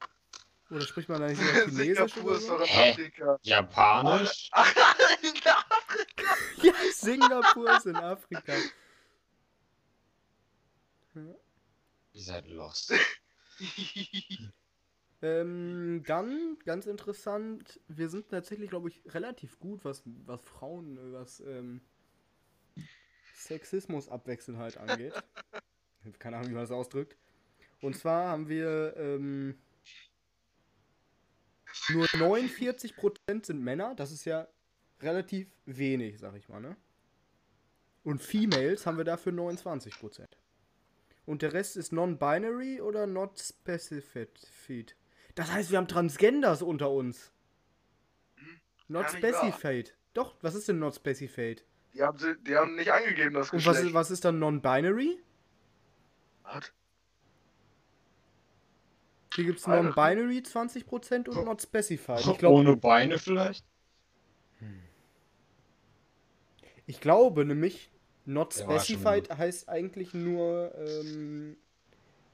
[0.70, 2.92] Oder spricht man da nicht Chinesisch Singapur ist doch in?
[2.92, 3.38] Afrika.
[3.42, 4.48] Japanisch?
[4.52, 4.74] Ach,
[6.62, 8.54] Ja, Singapur ist in Afrika.
[11.14, 12.94] Ihr seid lost.
[15.22, 21.12] Ähm, dann, ganz interessant, wir sind tatsächlich, glaube ich, relativ gut, was, was Frauen, äh,
[21.12, 21.80] was ähm,
[23.34, 25.14] Sexismus abwechseln angeht.
[26.18, 27.16] Keine Ahnung, wie man das ausdrückt.
[27.80, 29.56] Und zwar haben wir ähm,
[31.90, 34.48] nur 49% sind Männer, das ist ja
[35.00, 36.76] relativ wenig, sag ich mal, ne?
[38.04, 40.26] Und Females haben wir dafür 29%.
[41.24, 44.96] Und der Rest ist non-binary oder not specified?
[45.34, 47.32] Das heißt, wir haben Transgenders unter uns.
[48.88, 49.32] Not Gar nicht wahr.
[49.52, 49.96] specified.
[50.12, 51.64] Doch, was ist denn not specified?
[51.94, 53.88] Die haben, sie, die haben nicht angegeben, das Und was Geschlecht.
[53.88, 55.18] ist, was ist dann non-binary?
[56.42, 56.72] Was?
[59.34, 62.20] Hier gibt es non-binary 20% und not specified.
[62.26, 63.64] Ich, glaub, Ohne Beine vielleicht?
[66.86, 67.90] ich glaube nämlich,
[68.26, 71.56] not schon specified heißt eigentlich nur, ähm,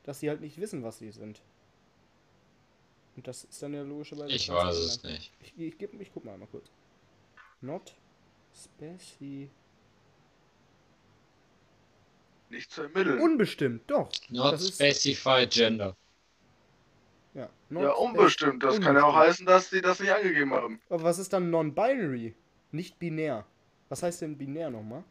[0.03, 1.43] dass sie halt nicht wissen, was sie sind.
[3.19, 4.31] Und das ist dann ja logischerweise.
[4.33, 5.33] Ich weiß es nicht.
[5.41, 6.71] Ich, ich, geb- ich guck mal einmal kurz.
[7.61, 7.97] Not
[8.55, 9.51] specified.
[12.49, 13.19] Nicht zu ermitteln.
[13.21, 14.09] Unbestimmt, doch.
[14.29, 15.97] Not Das ist- specified gender.
[17.35, 18.63] Ja, not ja, unbestimmt.
[18.63, 20.81] Das kann ja auch heißen, dass die das nicht angegeben haben.
[20.89, 22.37] Aber was ist dann non-binary?
[22.71, 23.45] Nicht binär.
[23.89, 25.03] Was heißt denn binär nochmal?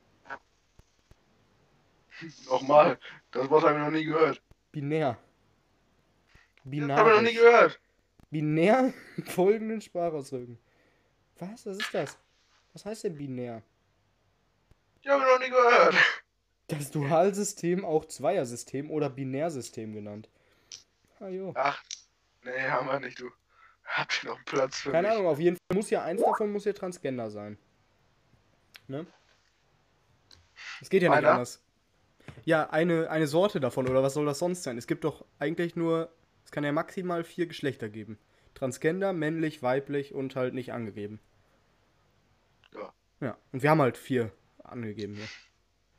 [2.50, 2.98] Nochmal.
[3.32, 4.42] Das Wort habe ich noch nie gehört.
[4.72, 5.18] Binär.
[6.64, 7.42] Das habe ich noch nie Binär.
[7.52, 7.80] gehört.
[8.30, 8.94] Binär
[9.26, 10.58] folgenden Sprachausdrücken.
[11.40, 11.66] Was?
[11.66, 12.18] Was ist das?
[12.74, 13.62] Was heißt denn binär?
[15.02, 15.96] Ich habe noch nie gehört.
[16.68, 20.30] Das Dualsystem, auch Zweiersystem oder Binärsystem genannt.
[21.20, 21.54] Ah, jo.
[21.56, 21.82] Ach,
[22.44, 23.30] nee, haben wir nicht, du.
[23.86, 25.18] Habt ihr noch Platz für Keine mich?
[25.18, 27.58] Ahnung, auf jeden Fall muss ja eins davon muss ja Transgender sein.
[28.88, 29.06] Ne?
[30.82, 31.32] Es geht ja nicht Einer?
[31.32, 31.64] anders.
[32.44, 34.78] Ja, eine, eine Sorte davon, oder was soll das sonst sein?
[34.78, 36.12] Es gibt doch eigentlich nur,
[36.48, 38.18] es kann ja maximal vier Geschlechter geben.
[38.54, 41.20] Transgender, männlich, weiblich und halt nicht angegeben.
[42.74, 42.94] Ja.
[43.20, 44.32] Ja, und wir haben halt vier
[44.64, 45.28] angegeben hier.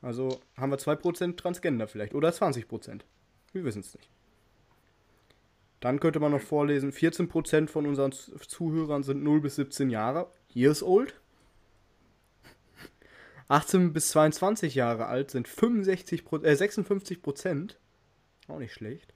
[0.01, 3.01] Also haben wir 2% Transgender vielleicht, oder 20%.
[3.51, 4.09] Wir wissen es nicht.
[5.81, 10.81] Dann könnte man noch vorlesen, 14% von unseren Zuhörern sind 0 bis 17 Jahre, years
[10.81, 11.21] old.
[13.49, 17.79] 18 bis 22 Jahre alt sind 65 Pro- äh, 56 Prozent.
[18.47, 19.13] Auch nicht schlecht.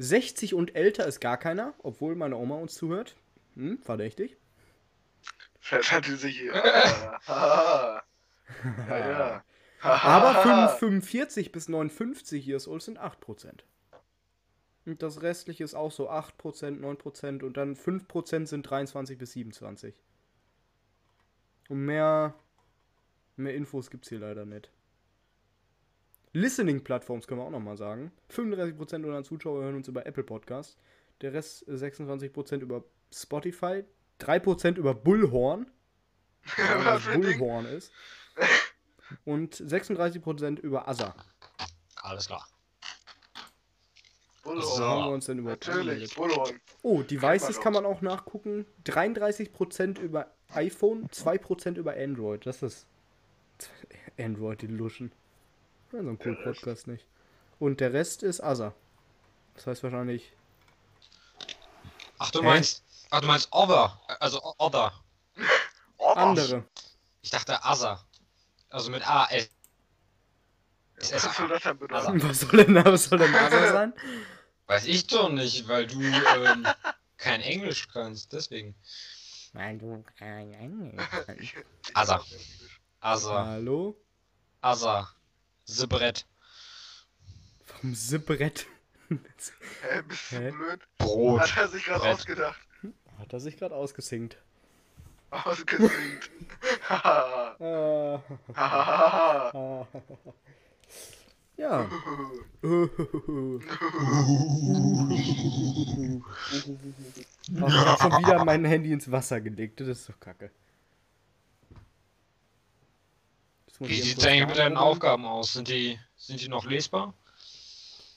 [0.00, 3.16] 60 und älter ist gar keiner, obwohl meine Oma uns zuhört.
[3.54, 4.38] Hm, verdächtig.
[6.06, 6.54] Die sich hier.
[6.54, 8.00] Ja,
[8.88, 9.44] ja.
[9.82, 13.62] Aber 5, 45 bis 59 Years old sind 8%.
[14.86, 20.02] Und das restliche ist auch so 8%, 9% und dann 5% sind 23 bis 27.
[21.68, 22.34] Und mehr,
[23.36, 24.70] mehr Infos gibt es hier leider nicht.
[26.32, 28.12] Listening-Plattforms können wir auch nochmal sagen.
[28.30, 30.78] 35% unserer Zuschauer hören uns über Apple Podcast.
[31.22, 33.84] Der Rest äh, 26% über Spotify.
[34.20, 35.70] 3% über Bullhorn.
[36.56, 37.38] Was ein Ding?
[37.38, 37.92] Bullhorn ist.
[39.24, 41.14] Und 36% über Asa.
[41.96, 42.46] Alles klar.
[44.44, 44.76] Bullhorn.
[44.76, 44.84] So.
[44.84, 46.60] haben wir uns denn über Natürlich, Bullhorn.
[46.82, 48.66] Oh, Devices man kann man auch nachgucken.
[48.84, 52.46] 33% über iPhone, 2% über Android.
[52.46, 52.86] Das ist
[54.18, 55.12] Android, die Luschen.
[55.92, 56.42] Ja, so ein Rest.
[56.44, 57.06] Podcast nicht.
[57.58, 58.74] Und der Rest ist Asa.
[59.54, 60.32] Das heißt wahrscheinlich.
[62.18, 62.44] Ach, du Hä?
[62.46, 62.84] meinst.
[63.10, 64.00] Ach, du meinst Other.
[64.20, 64.92] Also Other.
[65.98, 66.64] Andere.
[67.22, 68.04] Ich dachte Other.
[68.70, 69.50] Also mit A, S.
[70.98, 72.22] Was soll denn?
[72.22, 73.94] Was soll denn, was soll denn Asa sein?
[74.66, 76.66] Weiß ich doch nicht, weil du ähm,
[77.16, 78.32] kein Englisch kannst.
[78.32, 78.74] Deswegen.
[79.52, 81.02] Nein, du kein Englisch.
[81.38, 81.56] Ich-
[81.94, 82.22] Asa.
[83.00, 83.46] Asa.
[83.46, 83.96] Hallo?
[84.60, 85.08] Asa.
[85.70, 86.26] Sibrett.
[87.64, 88.66] Vom Zipbrett.
[89.08, 90.50] Hä, bist du Hä?
[90.50, 90.80] blöd?
[90.98, 91.40] Brot.
[91.40, 92.60] Hat er sich gerade ausgedacht.
[93.18, 94.36] Hat er sich gerade ausgesinkt.
[95.30, 96.30] Ausgesinkt.
[96.88, 97.56] Haha.
[98.54, 99.86] Hahaha.
[101.56, 101.88] ja.
[107.60, 109.80] Ach, ich hab schon wieder mein Handy ins Wasser gelegt.
[109.80, 110.50] Das ist doch kacke.
[113.66, 114.76] Das muss Wie sieht es eigentlich mit deinen.
[114.76, 115.54] Aufgaben aus?
[115.54, 117.14] Sind die, sind die noch lesbar?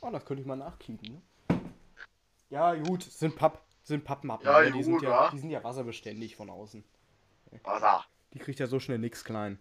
[0.02, 1.21] Oh, das könnte ich mal nachkicken.
[1.49, 1.62] Ne?
[2.49, 4.45] Ja, gut, sind Papp, sind Pappmappen.
[4.45, 4.71] Ja, ne?
[4.73, 5.30] die, sind gut, ja, wa?
[5.32, 6.84] die sind ja wasserbeständig von außen.
[7.63, 8.04] Wasser.
[8.34, 9.58] Die kriegt ja so schnell nix klein.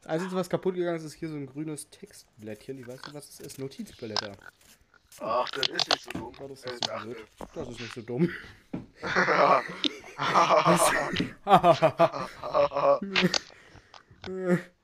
[0.00, 2.78] Das Einzige, was kaputt gegangen ist, ist hier so ein grünes Textblättchen.
[2.78, 3.58] Ich weiß nicht, was es ist.
[3.58, 4.38] Notizblätter.
[5.20, 6.32] Ach, das ist nicht so dumm.
[6.40, 7.18] Oh, das ist nicht so blöd.
[7.54, 8.30] Das ist nicht so dumm.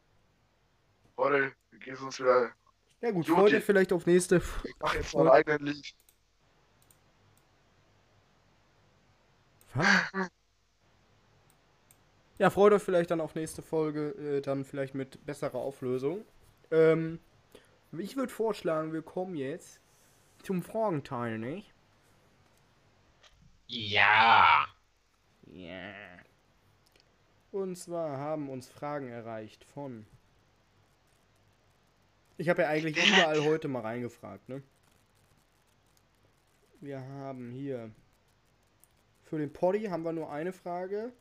[1.22, 2.50] Heute geht's uns wieder.
[3.00, 4.42] ja gut, Gut, Freunde, vielleicht auf nächste.
[4.64, 5.94] Ich mach jetzt mein eigenes Lied.
[9.74, 10.30] Was?
[12.38, 16.24] Ja, freut euch vielleicht dann auf nächste Folge, äh, dann vielleicht mit besserer Auflösung.
[16.72, 17.20] Ähm,
[17.96, 19.80] ich würde vorschlagen, wir kommen jetzt
[20.42, 21.72] zum Fragenteil, nicht?
[23.68, 24.66] Ja.
[25.52, 25.92] Ja.
[27.52, 30.04] Und zwar haben uns Fragen erreicht von.
[32.42, 34.64] Ich habe ja eigentlich überall heute mal reingefragt, ne?
[36.80, 37.92] Wir haben hier.
[39.22, 41.12] Für den Poddy haben wir nur eine Frage.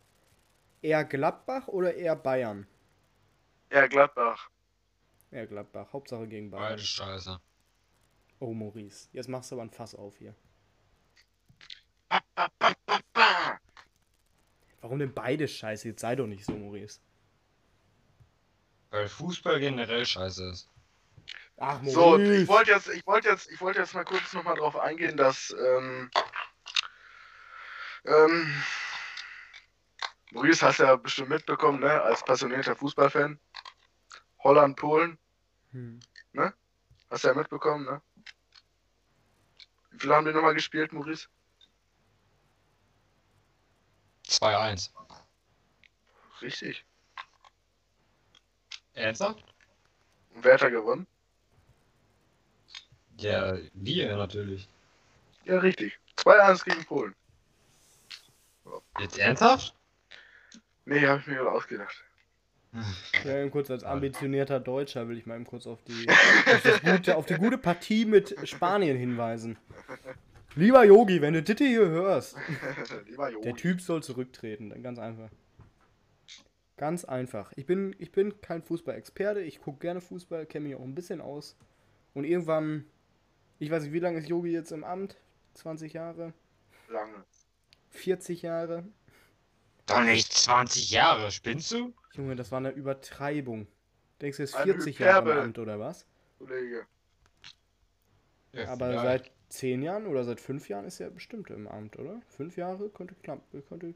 [0.82, 2.66] Eher Gladbach oder eher Bayern?
[3.72, 4.50] Ja, Gladbach.
[5.30, 5.94] Eher Gladbach.
[5.94, 6.70] Hauptsache gegen Bayern.
[6.70, 7.40] Beide scheiße.
[8.40, 9.08] Oh, Maurice.
[9.14, 10.34] Jetzt machst du aber ein Fass auf hier.
[13.14, 13.60] Bah.
[14.80, 15.90] Warum denn beide scheiße?
[15.90, 17.00] Jetzt sei doch nicht so, Maurice.
[18.90, 20.68] Weil Fußball generell scheiße ist.
[21.64, 21.94] Ach, Maurice.
[21.94, 25.16] So, ich wollte jetzt, ich wollte jetzt, ich wollte jetzt mal kurz nochmal drauf eingehen,
[25.16, 26.10] dass ähm,
[28.04, 28.64] ähm,
[30.32, 33.40] Maurice hast ja bestimmt mitbekommen, ne, als passionierter Fußballfan.
[34.40, 35.20] Holland, Polen,
[35.70, 36.00] Hm.
[37.12, 38.02] hast du ja mitbekommen, ne?
[39.92, 41.28] Wie viele haben die nochmal gespielt, Maurice?
[44.28, 44.90] 2-1.
[46.42, 46.84] Richtig.
[48.96, 49.46] Ernsthaft?
[50.34, 51.06] Und wer hat da gewonnen?
[53.22, 54.68] Ja, wir natürlich.
[55.46, 55.98] Ja, richtig.
[56.18, 57.16] 2-1 gegen Polen.
[59.00, 59.74] Jetzt ernsthaft?
[60.86, 62.04] Nee, habe ich mir gerade ausgedacht.
[63.26, 66.82] Ja, eben kurz als ambitionierter Deutscher will ich mal eben kurz auf die, auf, das
[66.82, 69.58] gute, auf die gute Partie mit Spanien hinweisen.
[70.56, 72.38] Lieber Yogi, wenn du Ditte hier hörst,
[73.08, 73.44] Lieber Jogi.
[73.44, 74.70] der Typ soll zurücktreten.
[74.70, 75.30] Dann ganz einfach.
[76.78, 77.52] Ganz einfach.
[77.58, 81.22] Ich bin, ich bin kein Fußballexperte, ich gucke gerne Fußball, kenne mich auch ein bisschen
[81.22, 81.58] aus.
[82.14, 82.86] Und irgendwann,
[83.62, 85.16] ich weiß nicht, wie lange ist Yogi jetzt im Amt?
[85.54, 86.34] 20 Jahre?
[86.90, 87.24] Lange.
[87.90, 88.84] 40 Jahre?
[89.86, 91.94] Doch nicht 20 Jahre, spinnst du?
[92.14, 93.68] Junge, das war eine Übertreibung.
[94.22, 95.38] Denkst du, er ist Eine 40 Jahre im.
[95.40, 96.06] Amt oder was?
[96.40, 96.86] Kollege.
[98.54, 99.26] Ja, Aber vielleicht.
[99.26, 102.22] seit 10 Jahren oder seit 5 Jahren ist er bestimmt im Amt, oder?
[102.30, 103.64] 5 Jahre könnte klappen.
[103.68, 103.94] Könnte,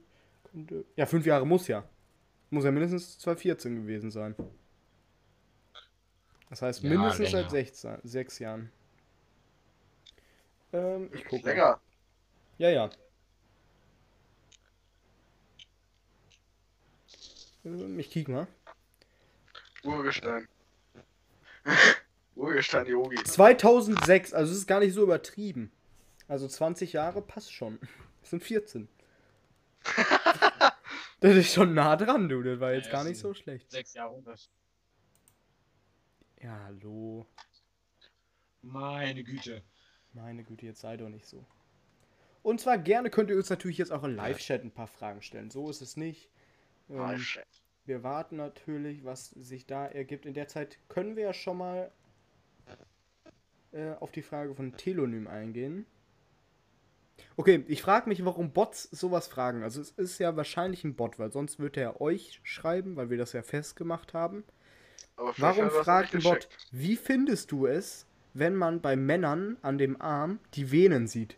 [0.51, 0.85] könnte.
[0.95, 1.87] Ja, 5 Jahre muss ja.
[2.49, 4.35] Muss ja mindestens 2014 gewesen sein.
[6.49, 7.41] Das heißt Ja, mindestens länger.
[7.49, 8.71] seit 16, 6 Jahren.
[10.75, 11.47] Ähm, ich gucke.
[11.47, 11.79] Länger.
[12.57, 12.89] Ja, ja.
[17.63, 18.47] Ähm, ich kick mal.
[19.83, 20.47] Urgestein.
[22.35, 23.23] Urgestein Yogi.
[23.23, 25.71] 2006, also es ist gar nicht so übertrieben.
[26.27, 27.79] Also 20 Jahre passt schon.
[28.21, 28.87] Das sind 14.
[31.19, 32.41] das ist schon nah dran, du.
[32.41, 33.69] Das war jetzt Ja, gar nicht so schlecht.
[33.69, 34.49] Sechs Jahre Unterschied.
[36.41, 37.27] Ja, hallo.
[38.63, 39.61] Meine Güte.
[40.15, 41.43] Meine Güte, jetzt sei doch nicht so.
[42.41, 45.49] Und zwar gerne könnt ihr uns natürlich jetzt auch in Live-Chat ein paar Fragen stellen.
[45.51, 46.29] So ist es nicht.
[46.89, 47.17] Ähm, Ah,
[47.85, 50.25] wir warten natürlich, was sich da ergibt.
[50.25, 51.91] In der Zeit können wir ja schon mal
[53.71, 55.85] äh, auf die Frage von Telonym eingehen.
[57.37, 59.63] Okay, ich frage mich, warum Bots sowas fragen.
[59.63, 63.17] Also es ist ja wahrscheinlich ein Bot, weil sonst würde er euch schreiben, weil wir
[63.17, 64.43] das ja festgemacht haben.
[65.15, 70.39] Warum fragt ein Bot, wie findest du es, wenn man bei Männern an dem Arm
[70.53, 71.37] die Venen sieht?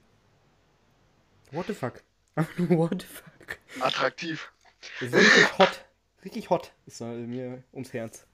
[1.51, 2.03] What the fuck?
[2.57, 3.59] What the fuck?
[3.79, 4.51] Attraktiv.
[4.99, 5.85] Das ist richtig hot.
[6.25, 8.25] Richtig hot ist mir ums Herz.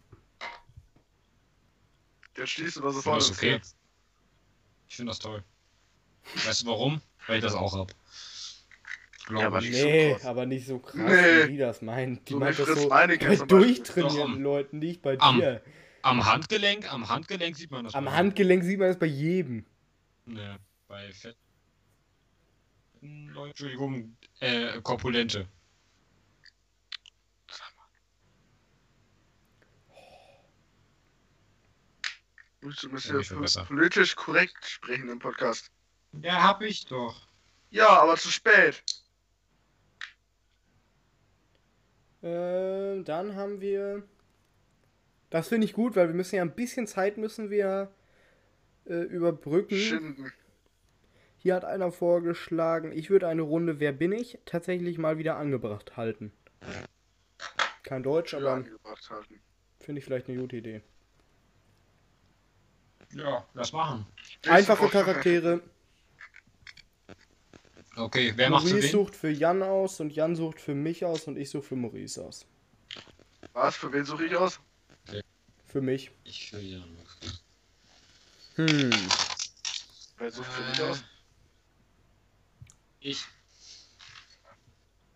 [2.37, 3.51] Jetzt schließt du das Ich voll finde das okay.
[3.51, 3.75] Herz.
[4.87, 5.43] Ich finde das toll.
[6.45, 7.01] Weißt du warum?
[7.27, 7.93] Weil ich das auch hab.
[9.27, 9.69] Glaube aber ich.
[9.69, 10.25] nicht so Nee, krass.
[10.25, 11.47] aber nicht so krass, Nee.
[11.47, 12.27] wie die das meint.
[12.27, 15.61] Die So meint das so bei durchtrainierten Leuten, nicht bei am- dir.
[16.03, 17.95] Am Handgelenk, am Handgelenk sieht man das.
[17.95, 19.65] Am Handgelenk sieht man das bei jedem.
[20.25, 21.37] Ne, bei Fett.
[23.01, 25.47] Entschuldigung, äh, korpulente.
[32.59, 35.71] Du musst ja, ja politisch korrekt sprechen im Podcast.
[36.21, 37.27] Ja, hab ich doch.
[37.71, 38.83] Ja, aber zu spät.
[42.21, 44.07] Ähm, dann haben wir
[45.33, 47.91] das finde ich gut, weil wir müssen ja ein bisschen Zeit müssen wir
[48.85, 49.75] äh, überbrücken.
[49.75, 50.31] Schinden.
[51.39, 55.97] Hier hat einer vorgeschlagen, ich würde eine Runde Wer bin ich tatsächlich mal wieder angebracht
[55.97, 56.31] halten.
[57.81, 58.63] Kein Deutsch, aber
[59.79, 60.83] finde ich vielleicht eine gute Idee.
[63.15, 64.05] Ja, lass machen.
[64.47, 64.87] Einfache.
[64.87, 65.61] Charaktere.
[67.95, 71.23] Okay, wer macht für Maurice sucht für Jan aus und Jan sucht für mich aus
[71.23, 72.45] und ich suche für Maurice aus.
[73.53, 73.75] Was?
[73.75, 74.59] Für wen suche ich aus?
[75.73, 76.11] Für mich.
[76.23, 76.83] Ich für Jan.
[78.57, 78.91] Hm.
[80.17, 81.03] Wer sucht für mich aus?
[82.99, 83.25] Ich.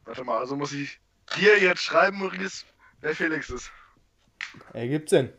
[0.06, 1.00] Warte mal, also muss ich
[1.38, 2.66] dir jetzt schreiben, Maurice,
[3.02, 3.72] wer Felix ist.
[4.74, 5.32] Ergibt Sinn.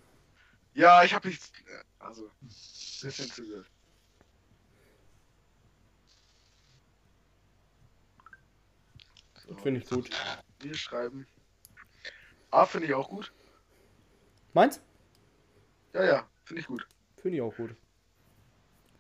[0.75, 1.51] Ja, ich hab nichts.
[1.99, 2.31] Also,
[3.03, 3.67] bisschen zu gut.
[9.49, 10.11] So, Finde ich gut.
[10.61, 11.27] Wir schreiben.
[12.53, 13.33] A finde ich auch gut.
[14.53, 14.81] Meins?
[15.95, 16.87] Ja, ja, finde ich gut.
[17.21, 17.75] Finde ich auch gut.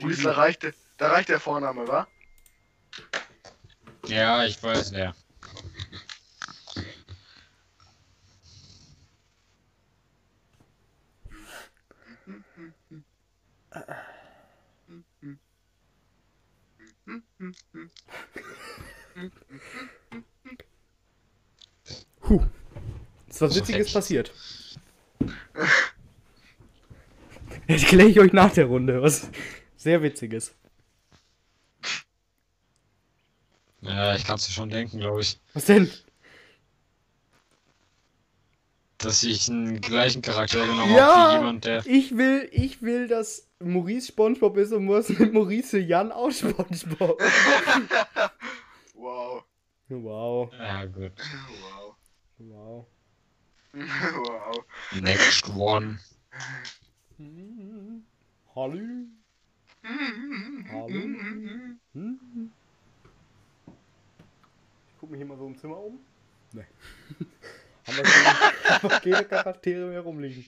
[0.00, 2.06] Maurice, da reicht, der- da reicht der Vorname, wa?
[4.06, 5.14] Ja, ich weiß wer.
[22.20, 22.42] Puh.
[23.28, 24.32] Ist was Witziges passiert.
[27.78, 29.02] Das kläre ich euch nach der Runde.
[29.02, 29.28] Was
[29.76, 30.54] sehr Witziges.
[33.82, 35.38] Ja, ich kann's dir schon denken, glaube ich.
[35.52, 35.90] Was denn?
[38.96, 41.14] Dass ich einen gleichen Charakter genommen Ja!
[41.14, 41.86] habe wie jemand, der.
[41.86, 47.22] Ich will, ich will, dass Maurice Spongebob ist und muss mit Maurice Jan auch Spongebob.
[49.00, 49.44] Wow.
[49.88, 50.52] Wow.
[50.58, 51.12] Ja, gut.
[51.60, 51.96] Wow.
[52.38, 52.86] Wow.
[53.72, 54.64] wow.
[55.00, 56.00] Next one.
[57.18, 58.04] Hallo.
[58.54, 59.08] Hallo.
[61.94, 62.52] Hm?
[64.86, 65.98] Ich gucke mich hier mal so im Zimmer um.
[66.52, 66.64] Nee.
[67.86, 70.46] Haben wir keine, einfach keine Charaktere mehr rumliegen.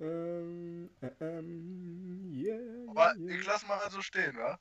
[0.00, 2.58] Ähm, äh, ähm, yeah,
[2.88, 4.58] Aber yeah, ich lass mal so stehen, wa?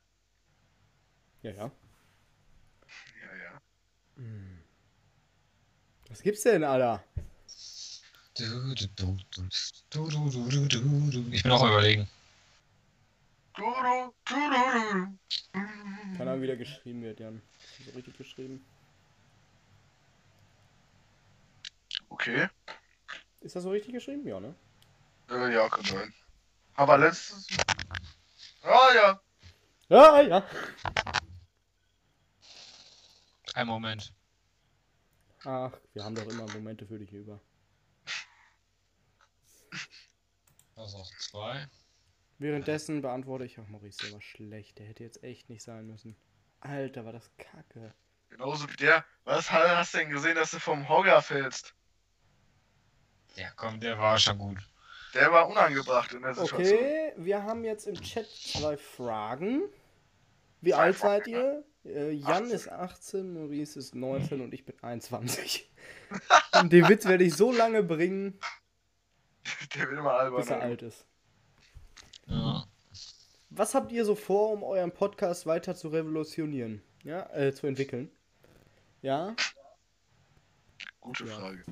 [1.43, 1.71] Ja, ja.
[3.21, 3.62] Ja, ja.
[6.10, 7.06] Was gibt's denn, Alter?
[8.38, 8.43] Ich
[11.43, 12.10] bin auch überlegen.
[13.54, 15.19] Keine
[16.19, 17.41] Ahnung, wie der geschrieben wird, Jan.
[17.62, 18.65] Ist das so richtig geschrieben?
[22.10, 22.50] Okay.
[23.39, 24.28] Ist das so richtig geschrieben?
[24.28, 24.54] Ja, ne?
[25.30, 26.13] Äh, ja, kann sein.
[26.76, 27.48] Aber letztes.
[28.63, 29.21] Ah, ja.
[29.88, 30.45] Ja, ja.
[33.54, 34.12] Ein Moment.
[35.45, 37.39] Ach, wir haben doch immer Momente für dich über.
[40.75, 41.67] Das ist auch zwei.
[42.38, 44.77] Währenddessen beantworte ich auch Maurice, der war schlecht.
[44.79, 46.15] Der hätte jetzt echt nicht sein müssen.
[46.59, 47.93] Alter, war das kacke.
[48.29, 49.05] Genauso wie der.
[49.23, 51.73] Was hast du denn gesehen, dass du vom Hogger fällst?
[53.35, 54.57] Ja, komm, der war schon gut.
[55.13, 56.77] Der war unangebracht in der Situation.
[56.77, 59.63] Okay, wir haben jetzt im Chat zwei Fragen.
[60.59, 61.63] Wie Zwei alt Fragen, seid ihr?
[61.85, 62.49] Äh, Jan 18.
[62.51, 65.71] ist 18, Maurice ist 19 und ich bin 21.
[66.61, 68.39] und den Witz werde ich so lange bringen,
[69.75, 70.39] Der will mal albern.
[70.41, 71.05] bis er alt ist.
[72.27, 72.65] Ja.
[73.49, 76.81] Was habt ihr so vor, um euren Podcast weiter zu revolutionieren?
[77.03, 78.10] Ja, äh, zu entwickeln?
[79.01, 79.36] Ja?
[80.99, 81.36] Gute Ja.
[81.36, 81.63] Frage.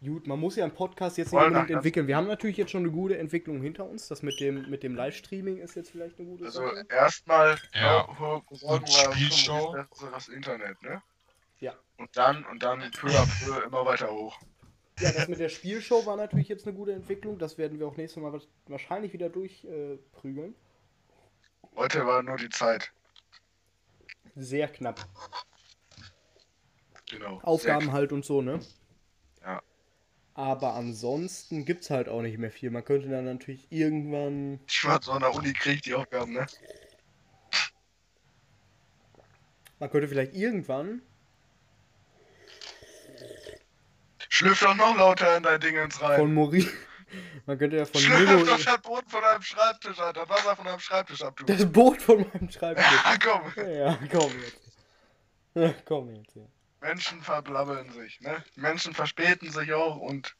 [0.00, 2.06] Gut, man muss ja einen Podcast jetzt nicht unbedingt entwickeln.
[2.06, 4.06] Wir haben natürlich jetzt schon eine gute Entwicklung hinter uns.
[4.08, 6.86] Das mit dem, mit dem Livestreaming ist jetzt vielleicht eine gute Also Sache.
[6.88, 8.06] erstmal Ja.
[8.52, 9.74] sorgen Und Spielshow.
[9.74, 11.02] das besseres Internet, ne?
[11.58, 11.74] Ja.
[11.96, 14.38] Und dann und dann peu à peu immer weiter hoch.
[15.00, 17.38] Ja, das mit der Spielshow war natürlich jetzt eine gute Entwicklung.
[17.38, 20.52] Das werden wir auch nächstes Mal wahrscheinlich wieder durchprügeln.
[20.52, 21.76] Äh.
[21.76, 22.92] Heute war nur die Zeit.
[24.34, 25.06] Sehr knapp.
[27.10, 27.40] Genau.
[27.42, 28.60] Aufgaben halt und so, ne?
[29.42, 29.62] Ja.
[30.34, 32.70] Aber ansonsten gibt's halt auch nicht mehr viel.
[32.70, 34.60] Man könnte dann natürlich irgendwann.
[34.68, 36.46] Ich war so an der Uni, krieg ich die Aufgaben, ne?
[39.78, 41.02] Man könnte vielleicht irgendwann.
[44.38, 46.20] Schlüpf doch noch lauter in dein Dingens rein.
[46.20, 46.70] Von Maurice.
[47.46, 48.44] Man könnte ja von Schlüpf Mimo.
[48.44, 51.44] doch das Boden von deinem Schreibtisch an, das Wasser von deinem Schreibtisch ab, du.
[51.44, 52.86] Das Boot von meinem Schreibtisch.
[53.04, 53.52] Ja, komm.
[53.56, 54.60] Ja, komm jetzt.
[55.54, 56.42] Ja, komm jetzt, ja.
[56.80, 58.44] Menschen verblabbeln sich, ne?
[58.54, 60.36] Menschen verspäten sich auch und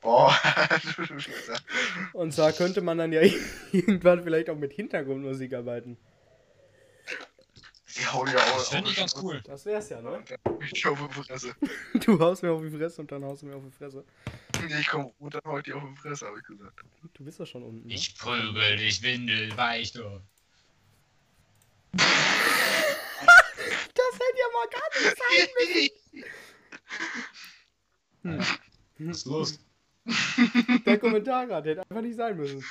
[0.00, 0.34] Boah.
[2.14, 3.20] Und zwar könnte man dann ja
[3.72, 5.98] irgendwann vielleicht auch mit Hintergrundmusik arbeiten.
[7.98, 8.58] Die hauen ja auch.
[8.58, 9.40] Das fände ich ganz cool.
[9.44, 10.22] Das wär's ja, ne?
[10.72, 11.54] Ich auf die Fresse.
[11.94, 14.04] Du haust mir auf die Fresse und dann haust du mir auf die Fresse.
[14.62, 16.80] Nee, ich komm runter und hau dir auf die Fresse, hab ich gesagt.
[17.14, 17.86] Du bist doch schon unten.
[17.88, 17.94] Ne?
[17.94, 20.20] Ich prügel dich, Windel, weich du.
[23.94, 25.48] Das hätte ja mal gar nicht sein
[28.22, 28.58] müssen.
[28.98, 29.58] Was ist los?
[30.86, 32.64] Der Kommentar gerade hätte einfach nicht sein müssen.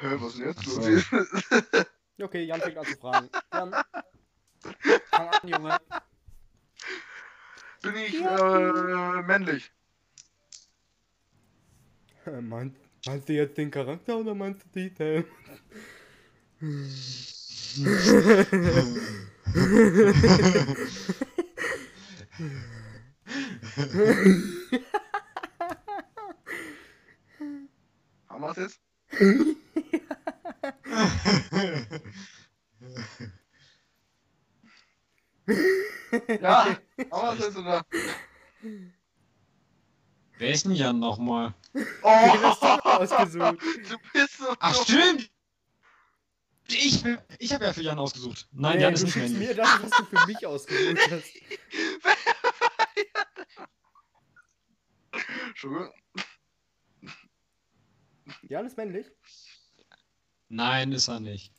[0.00, 1.86] Hör, was ist denn jetzt los?
[2.20, 3.28] Okay, Jan fängt an zu fragen.
[3.52, 3.74] Jan,
[5.10, 5.78] fang an, Junge.
[7.82, 9.72] Bin ich äh, männlich?
[12.40, 15.24] Meint, meinst du jetzt den Charakter oder meinst du die Titel?
[28.28, 28.80] Haben wir's jetzt?
[36.40, 36.78] Ja,
[37.10, 37.84] haben wir's jetzt oder?
[40.38, 41.54] Wer ist denn Jan nochmal?
[42.02, 42.08] Oh,
[42.84, 43.58] ausgesucht.
[43.62, 45.30] du bist so Ach, stimmt!
[46.68, 47.04] Ich,
[47.38, 48.48] ich habe ja für Jan ausgesucht.
[48.52, 49.48] Nein, Nee, Jan ist du nicht männlich.
[49.48, 51.30] mir das, was du für mich ausgesucht hast.
[55.48, 55.92] Entschuldigung.
[58.48, 59.06] Jan ist männlich?
[60.48, 61.52] Nein, ist er nicht.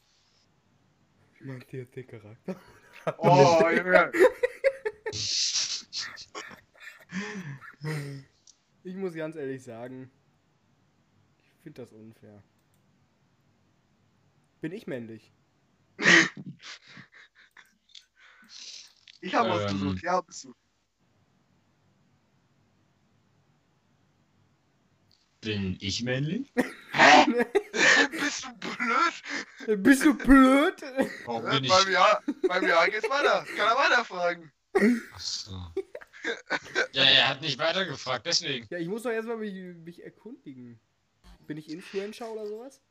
[1.39, 2.59] Meinst du jetzt den Charakter?
[3.19, 4.11] Oh, Junge.
[8.83, 10.09] Ich muss ganz ehrlich sagen,
[11.39, 12.43] ich finde das unfair.
[14.61, 15.31] Bin ich männlich?
[19.21, 19.55] Ich habe Ähm.
[19.55, 20.53] ausgesucht, ja, bist du.
[25.41, 26.51] Bin ich männlich?
[26.91, 27.25] Hä?
[28.19, 29.83] bist du blöd?
[29.83, 30.81] Bist du blöd?
[31.25, 31.69] Warum Äh, bin ich.
[31.69, 33.45] Beim Jahr, beim Jahr geht's weiter.
[33.55, 34.51] Kann er weiterfragen.
[35.13, 35.51] Achso.
[36.93, 38.65] Ja, er hat nicht weitergefragt, deswegen.
[38.71, 40.79] Ja, ich muss doch erstmal mich, mich erkundigen.
[41.45, 42.81] Bin ich Influencer oder sowas?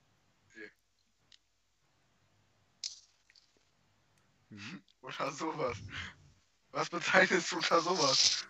[4.50, 4.82] Mhm.
[5.02, 5.78] Oder sowas.
[6.70, 8.46] Was bezeichnest du unter sowas?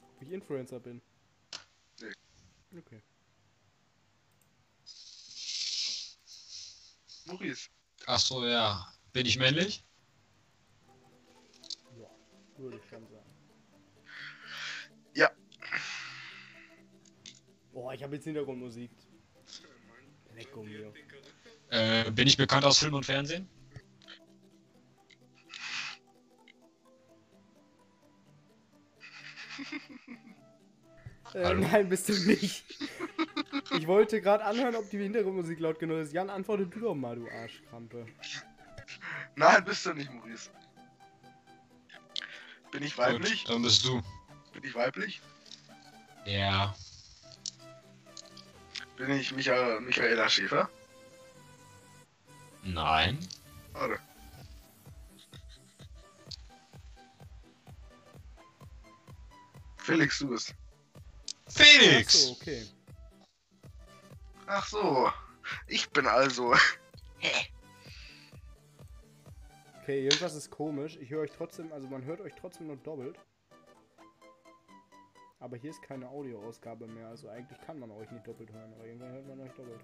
[0.00, 1.02] Ob ich Influencer bin?
[2.00, 2.12] Nee.
[2.78, 3.02] Okay.
[7.28, 7.68] Maurice.
[8.06, 8.86] Achso, ja.
[9.12, 9.84] Bin ich männlich?
[11.98, 12.08] Ja,
[12.56, 13.30] würde ich schon sagen.
[15.14, 15.30] Ja.
[17.72, 18.90] Boah, ich habe jetzt Hintergrundmusik.
[20.34, 20.92] Lecko mir.
[21.70, 23.48] Äh, bin ich bekannt aus Film und Fernsehen?
[31.34, 32.64] Äh, nein, bist du nicht.
[33.88, 36.12] Ich wollte gerade anhören, ob die Hintergrundmusik laut genug ist.
[36.12, 38.04] Jan, antworte du doch mal, du Arschkrampe.
[39.34, 40.50] Nein, bist du nicht, Maurice.
[42.70, 43.46] Bin ich weiblich?
[43.46, 44.02] Gut, dann bist du.
[44.52, 45.22] Bin ich weiblich?
[46.26, 46.76] Ja.
[48.98, 50.68] Bin ich Micha Michaela Schäfer?
[52.64, 53.18] Nein.
[53.72, 53.98] Warte.
[59.78, 60.54] Felix, du bist.
[61.46, 62.14] Felix!
[62.14, 62.66] Achso, okay.
[64.48, 65.12] Ach so.
[65.66, 66.54] Ich bin also.
[69.82, 70.96] Okay, irgendwas ist komisch.
[70.96, 73.18] Ich höre euch trotzdem, also man hört euch trotzdem nur doppelt.
[75.38, 78.86] Aber hier ist keine Audioausgabe mehr, also eigentlich kann man euch nicht doppelt hören, aber
[78.86, 79.80] irgendwann hört man euch doppelt.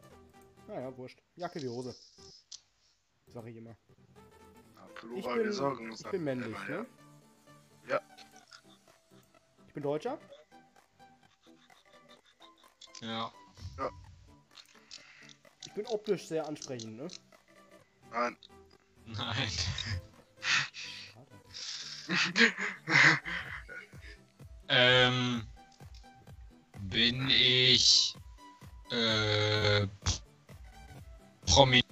[0.66, 1.22] Naja, wurscht.
[1.36, 1.94] Jacke wie Hose.
[3.28, 3.76] Sag ich immer.
[4.94, 6.86] Ich Pullover, bin, sorgen ich bin männlich, immer, ne?
[7.88, 8.00] Ja.
[9.68, 10.18] Ich bin Deutscher?
[13.00, 13.32] Ja.
[13.76, 14.03] Ich
[15.74, 17.08] bin optisch sehr ansprechend, ne?
[18.10, 18.36] Nein.
[19.06, 19.50] Nein.
[24.68, 25.46] Ähm.
[26.80, 28.14] Bin ich.
[28.90, 29.86] Äh.
[31.46, 31.82] Promi.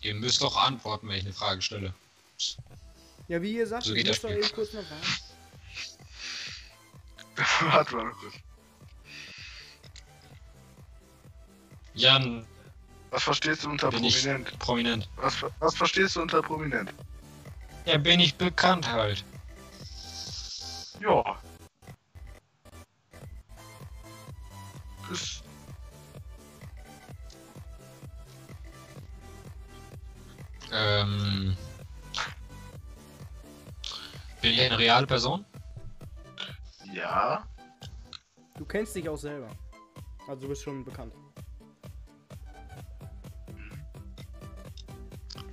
[0.00, 1.94] Ihr müsst doch antworten, wenn ich eine Frage stelle.
[3.28, 5.06] Ja, wie ihr sagt, So ich geht muss das doch eben kurz noch warten.
[7.72, 8.34] Warte mal kurz.
[11.94, 12.46] Jan,
[13.10, 14.58] Was verstehst du unter prominent?
[14.58, 15.08] prominent.
[15.16, 16.92] Was, was verstehst du unter prominent?
[17.84, 19.24] Ja, bin ich bekannt halt.
[21.00, 21.36] Ja.
[25.10, 25.42] Ist.
[30.72, 31.56] Ähm.
[34.40, 35.44] Bin ich eine reale Person?
[36.92, 37.46] Ja.
[38.56, 39.48] Du kennst dich auch selber.
[40.28, 41.14] Also du bist schon bekannt.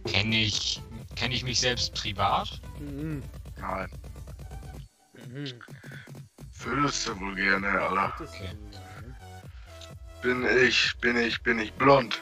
[0.05, 0.81] Kenne ich.
[1.15, 2.61] Kenne ich mich selbst privat?
[2.79, 3.23] Mhm.
[3.57, 3.89] Nein.
[5.27, 5.53] Mhm.
[6.63, 8.13] Würdest du wohl gerne, Alter.
[8.21, 8.49] Okay.
[8.53, 9.15] ne?
[10.21, 12.21] Bin ich, bin ich, bin ich blond?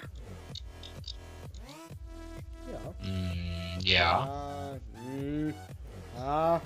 [2.71, 3.07] Ja.
[3.07, 4.19] Mm, ja.
[4.19, 4.77] Ah,
[5.09, 5.53] mh,
[6.15, 6.61] ah,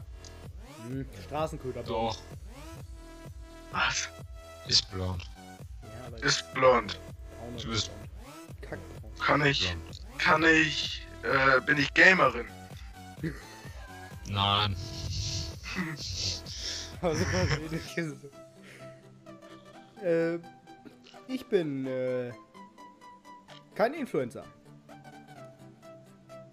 [0.89, 1.83] mh, Straßenköder.
[1.83, 2.17] Doch.
[3.71, 4.09] Was?
[4.67, 5.23] Ist blond.
[5.83, 6.99] Ja, Ist blond.
[7.61, 7.99] du bist- braun.
[8.61, 9.15] Kackbraun.
[9.19, 9.75] Kann ich,
[10.17, 12.47] kann ich, äh, bin ich Gamerin?
[14.27, 14.75] Nein.
[17.03, 18.13] Also was ähnliches.
[20.03, 20.37] Äh,
[21.27, 22.31] ich bin äh,
[23.73, 24.43] kein Influencer.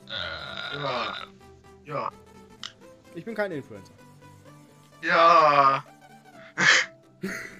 [0.07, 1.16] Äh, Ja.
[1.85, 2.11] Ja.
[3.14, 3.93] Ich bin kein Influencer.
[5.03, 5.85] Ja.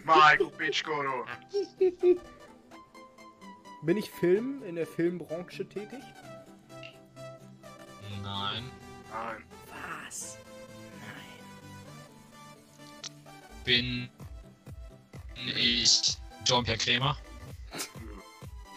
[0.05, 1.25] Marco Bitchkoro.
[3.83, 6.03] Bin ich Film in der Filmbranche tätig?
[8.23, 8.65] Nein.
[9.11, 9.45] Nein.
[10.05, 10.39] Was?
[13.65, 14.09] Bin
[15.57, 17.17] ich Jean-Pierre Krämer?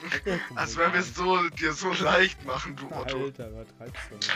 [0.56, 3.26] Als wenn wir es so, dir so leicht machen, du Otto.
[3.26, 4.30] Alter, was treibst du denn?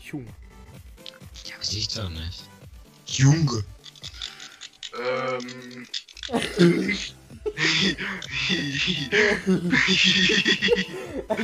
[0.00, 0.34] Junge.
[1.44, 2.48] Ja, weiß ich doch nicht.
[3.06, 3.64] Junge.
[5.00, 5.88] Ähm.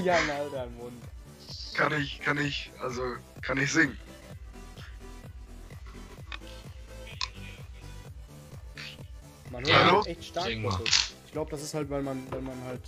[0.04, 1.02] ja, ein Alter im Mund.
[1.74, 3.02] kann ich, kann ich, also,
[3.42, 3.98] kann ich singen?
[9.50, 10.02] Man hört hallo?
[10.04, 10.80] echt stark Sing mal.
[11.26, 12.82] Ich glaube, das ist halt, weil man, weil man halt,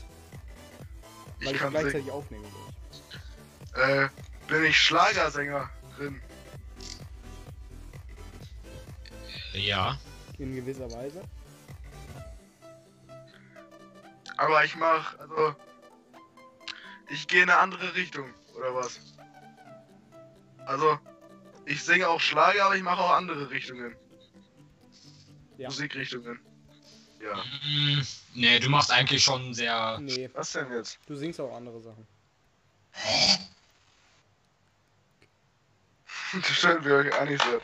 [1.41, 2.11] weil Ich ich, kann gleichzeitig singen.
[2.11, 2.45] aufnehme.
[3.73, 4.09] glaub Äh,
[4.49, 6.21] bin ich Schlagersängerin?
[9.55, 9.99] Ja.
[10.43, 10.49] Ich.
[10.49, 11.23] In gewisser Weise.
[14.37, 15.55] Aber ich mach, also.
[17.11, 18.99] Ich gehe in eine andere Richtung, oder was?
[20.67, 20.99] Also,
[21.67, 23.95] ich singe auch Schlager, aber ich mache auch andere Richtungen.
[25.59, 25.69] Ja.
[25.69, 26.41] Musikrichtungen.
[27.21, 27.37] Ja.
[27.37, 28.03] Mm,
[28.35, 29.99] nee, du machst eigentlich schon sehr.
[30.01, 30.99] Nee, Was denn jetzt?
[31.07, 32.07] du singst auch andere Sachen.
[36.43, 37.61] Schön, wie ihr euch einig seid.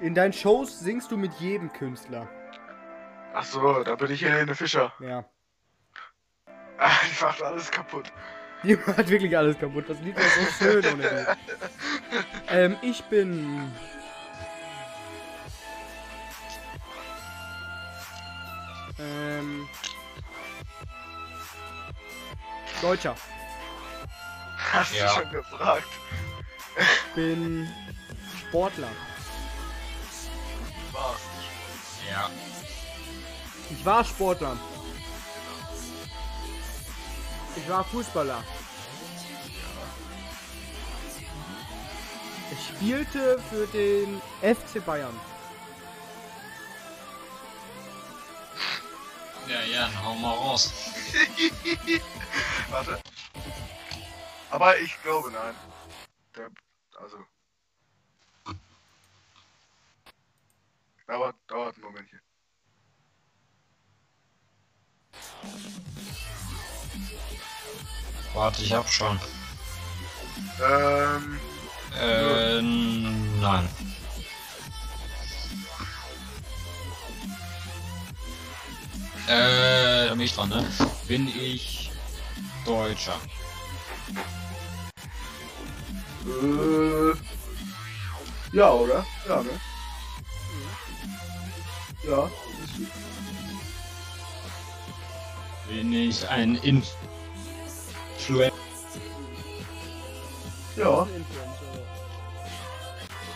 [0.00, 2.28] In deinen Shows singst du mit jedem Künstler.
[3.34, 4.92] Ach so, da bin ich Helene Fischer.
[5.00, 5.24] Ja.
[6.78, 8.12] Ah, Die macht alles kaputt.
[8.62, 9.84] Die macht wirklich alles kaputt.
[9.88, 11.54] Das Lied war so schön ohne die.
[12.50, 13.70] Ähm, ich bin.
[18.98, 19.68] Ähm.
[22.80, 23.14] Deutscher.
[24.72, 25.06] Hast Ja.
[25.14, 25.88] du schon gefragt?
[27.14, 27.68] Bin
[28.48, 28.88] Sportler.
[30.92, 31.20] Was?
[32.10, 32.30] Ja.
[33.70, 34.56] Ich war Sportler.
[37.56, 38.42] Ich war Fußballer.
[42.50, 45.18] Ich spielte für den FC Bayern.
[49.48, 50.72] Ja, ja, hau mal raus.
[52.70, 53.00] Warte.
[54.50, 55.54] Aber ich glaube nein.
[56.36, 56.50] Der,
[57.00, 57.18] also.
[61.08, 62.20] Dauert, dauert ein Momentchen.
[68.34, 69.18] Warte, ich hab schon.
[70.62, 71.40] Ähm,
[71.98, 72.60] Äh,
[73.40, 73.68] nein.
[79.26, 80.70] Äh, da bin ich dran, ne?
[81.08, 81.90] Bin ich
[82.66, 83.18] Deutscher?
[86.26, 87.14] äh,
[88.52, 89.06] ja, oder?
[89.26, 89.58] Ja, ne?
[92.08, 92.30] Ja.
[95.68, 98.52] Bin ich ein Influencer?
[100.76, 101.06] Ja,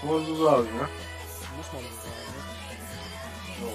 [0.00, 0.88] kann man so sagen, ne?
[1.56, 2.22] Muss man so sagen.
[3.60, 3.66] Ne?
[3.66, 3.72] Ja,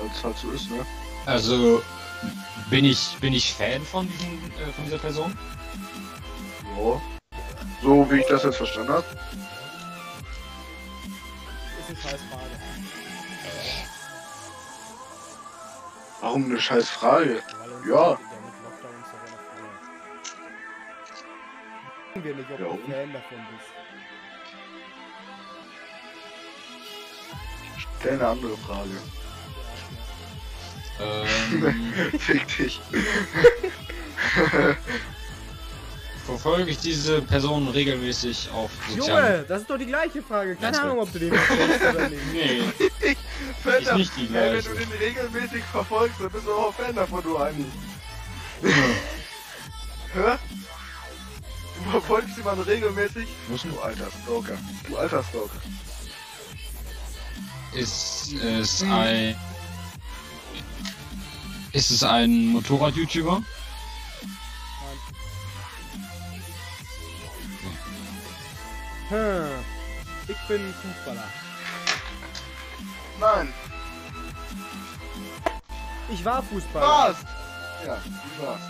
[0.00, 0.86] weil es halt so ist, ne?
[1.24, 1.82] Also,
[2.70, 5.36] bin ich, bin ich Fan von, diesem, äh, von dieser Person?
[6.76, 7.02] Ja.
[7.82, 9.04] So wie ich das jetzt verstanden habe.
[11.80, 12.55] Ist eine scheiß Frage.
[16.20, 17.42] Warum eine scheiß Frage?
[17.88, 18.18] Ja.
[22.14, 22.78] wir nicht, ob Ja, du?
[22.90, 23.70] Fan davon bist.
[28.00, 28.90] Stell eine andere Frage.
[30.98, 32.80] Ähm, Fick dich.
[36.26, 39.32] verfolge ich diese Person regelmäßig auf sozialen...
[39.32, 40.56] Junge, das ist doch die gleiche Frage.
[40.56, 40.80] Keine.
[40.80, 42.22] Ahnung, ob du den verfolgst oder nicht.
[42.32, 43.16] Nee,
[43.66, 46.94] Fan Ist nicht die Ey, wenn du den regelmäßig verfolgst, dann bist du auch Fan
[46.94, 47.66] davon, du Heini.
[50.14, 50.38] Hä?
[51.84, 53.28] Du verfolgst jemanden regelmäßig?
[53.48, 54.58] muss Du alter Stalker.
[54.88, 55.60] Du alter Stalker.
[57.72, 59.36] ist es ein...
[61.72, 63.42] Ist es ein Motorrad-YouTuber?
[69.08, 69.46] Hm.
[70.28, 71.45] Ich bin Fußballer.
[73.20, 73.52] Nein.
[76.08, 76.86] Ich war Fußballer.
[76.86, 77.16] Was?
[77.84, 77.98] Ja,
[78.38, 78.64] du warst.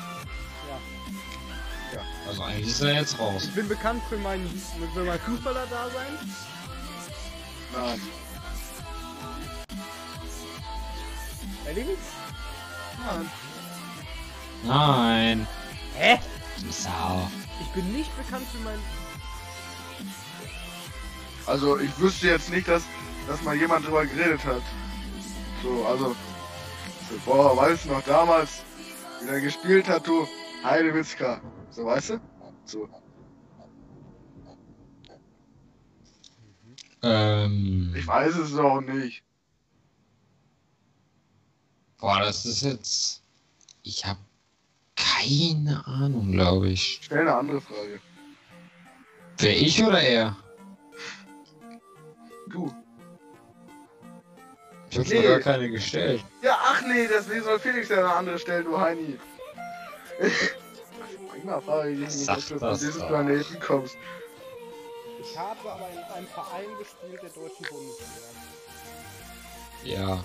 [1.93, 2.01] Ja.
[2.29, 3.45] Also eigentlich ist er jetzt raus.
[3.45, 4.49] Ich bin bekannt für mein,
[4.95, 6.35] für mein Fußballer-Dasein.
[7.75, 8.01] Nein.
[11.67, 11.99] Erledigt?
[13.05, 13.31] Nein.
[14.65, 15.47] Nein.
[15.95, 16.19] Hä?
[16.61, 17.31] Du Sau.
[17.61, 18.79] Ich bin nicht bekannt für mein.
[21.47, 22.83] Also ich wüsste jetzt nicht, dass,
[23.27, 24.63] dass mal jemand drüber geredet hat.
[25.63, 26.17] So, also.
[27.09, 28.63] So, boah, weißt du noch damals,
[29.21, 30.27] wie der gespielt hat, du
[30.65, 31.41] Heidewitzka.
[31.71, 32.21] So, weißt du?
[32.65, 32.89] So.
[37.03, 37.95] Ähm...
[37.97, 39.23] Ich weiß es auch nicht.
[41.99, 43.23] Boah, das ist jetzt...
[43.83, 44.19] Ich habe
[44.97, 47.01] keine Ahnung, glaube ich.
[47.03, 48.01] Stell eine andere Frage.
[49.39, 50.37] Wer ich oder er?
[52.49, 52.75] Du.
[55.03, 55.27] Ich habe Nee.
[55.29, 56.25] gar keine gestellt.
[56.43, 59.19] Ja, ach nee, deswegen soll Felix ja eine andere stellen, du Heini.
[61.29, 63.07] Manchmal frage ich mich nicht, Sag ob du von das diesem.
[63.07, 63.97] Planeten kommst.
[65.21, 68.29] Ich habe aber in einem Verein gespielt der deutschen Bundesliga.
[69.85, 70.25] Ja.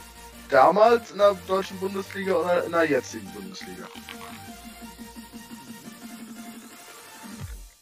[0.50, 3.88] Damals in der deutschen Bundesliga oder in der jetzigen Bundesliga?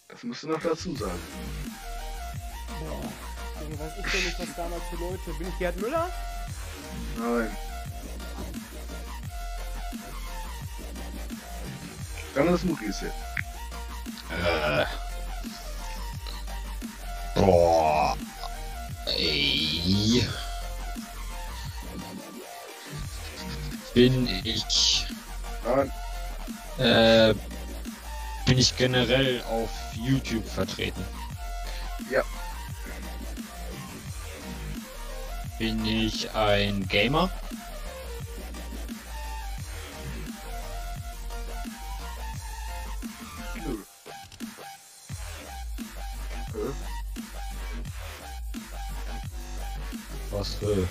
[0.08, 1.20] Das musst du noch dazu sagen.
[3.62, 5.38] Junge, weiß ich denn nicht, was damals für Leute.
[5.38, 6.10] Bin ich Gerd Müller?
[7.20, 7.58] Nein.
[12.34, 13.12] Dann ist Maurice.
[14.32, 14.86] Äh.
[17.36, 18.16] Boah.
[19.18, 20.26] Ey.
[23.94, 25.06] Bin ich.
[25.66, 25.92] Nein.
[26.78, 27.34] Äh.
[28.46, 31.04] Bin ich generell auf YouTube vertreten?
[32.10, 32.24] Ja.
[35.60, 37.30] Bin ich ein Gamer?
[50.32, 50.88] Was für.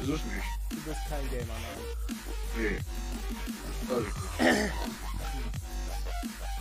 [0.00, 0.46] Das ist es nicht.
[0.70, 1.80] Du bist kein Gamer, nein.
[2.56, 2.78] Nee.
[3.88, 4.70] Also,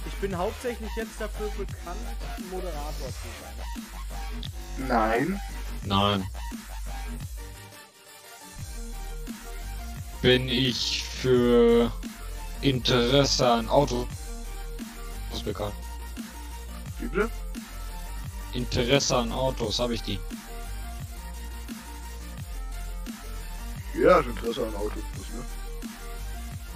[0.05, 1.97] Ich bin hauptsächlich jetzt dafür bekannt,
[2.51, 4.87] Moderator zu sein.
[4.87, 5.41] nein.
[5.83, 6.27] Nein.
[10.21, 11.91] Bin ich für
[12.61, 14.07] Interesse an Autos
[15.43, 15.73] bekannt?
[16.99, 17.29] Wie bitte?
[18.53, 20.19] Interesse an Autos, habe ich die?
[24.07, 25.45] Hat Interesse an Autos, ne?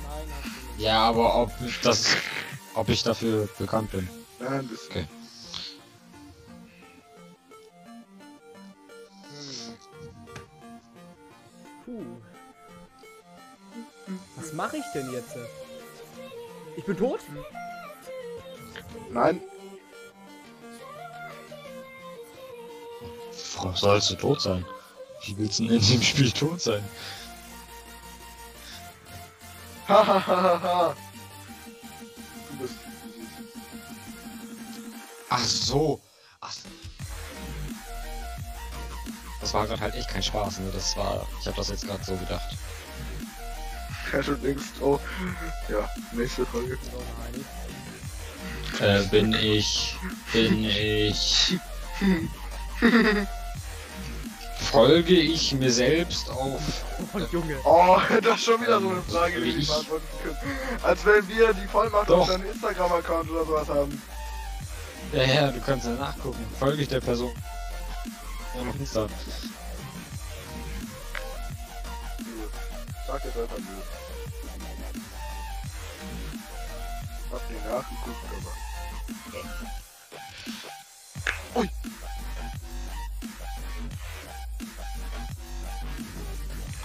[0.03, 0.85] Nein, hast du nicht.
[0.85, 1.51] Ja, aber ob
[1.83, 2.07] das,
[2.73, 4.09] ob ich dafür bekannt bin?
[4.39, 4.75] Nein, du.
[4.89, 5.07] Okay.
[14.55, 15.35] Mache ich denn jetzt?
[16.77, 17.19] Ich bin tot?
[19.11, 19.41] Nein.
[23.55, 24.65] Warum sollst du tot sein?
[25.23, 26.83] Wie willst du denn in dem Spiel tot sein?
[29.87, 30.95] Hahaha.
[32.49, 32.75] du bist.
[35.29, 36.01] Ach so.
[36.41, 36.53] Ach.
[39.41, 40.71] Das war gerade halt echt kein Spaß, ne?
[40.73, 41.27] Das war.
[41.39, 42.57] Ich habe das jetzt gerade so gedacht.
[44.13, 44.99] Ja, du denkst, oh.
[45.69, 46.77] Ja, nächste Folge.
[48.79, 49.95] Äh, bin ich.
[50.33, 51.57] Bin ich.
[54.71, 56.59] Folge ich mir selbst auf.
[57.13, 57.57] Oh, Junge.
[57.63, 60.37] Oh, das ist schon wieder so eine Frage, die Ich- ich beantworten können.
[60.83, 62.19] Als wenn wir die Vollmacht Doch.
[62.21, 64.01] auf deinem Instagram-Account oder sowas haben.
[65.13, 66.45] Ja, ja, du kannst ja nachgucken.
[66.59, 67.31] Folge ich der Person.
[68.55, 69.07] auf Insta.
[73.25, 73.81] Jetzt einfach nö.
[77.31, 78.53] Hab nie nachgeguckt, aber.
[81.59, 81.69] Ui!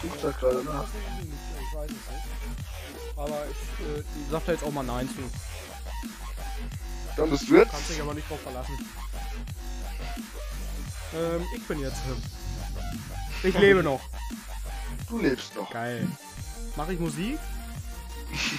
[0.01, 0.86] Guckt da gerade nach.
[1.20, 3.18] Ich weiß es nicht.
[3.18, 5.22] Aber ich äh, sag da jetzt auch mal Nein zu.
[7.16, 7.70] Dann bist du jetzt.
[7.70, 8.78] Kannst dich aber nicht drauf verlassen.
[11.14, 12.01] Ähm, ich bin jetzt.
[13.43, 14.01] Ich lebe noch.
[15.11, 15.70] Du lebst noch.
[15.70, 16.06] Geil.
[16.76, 17.38] Mache ich Musik?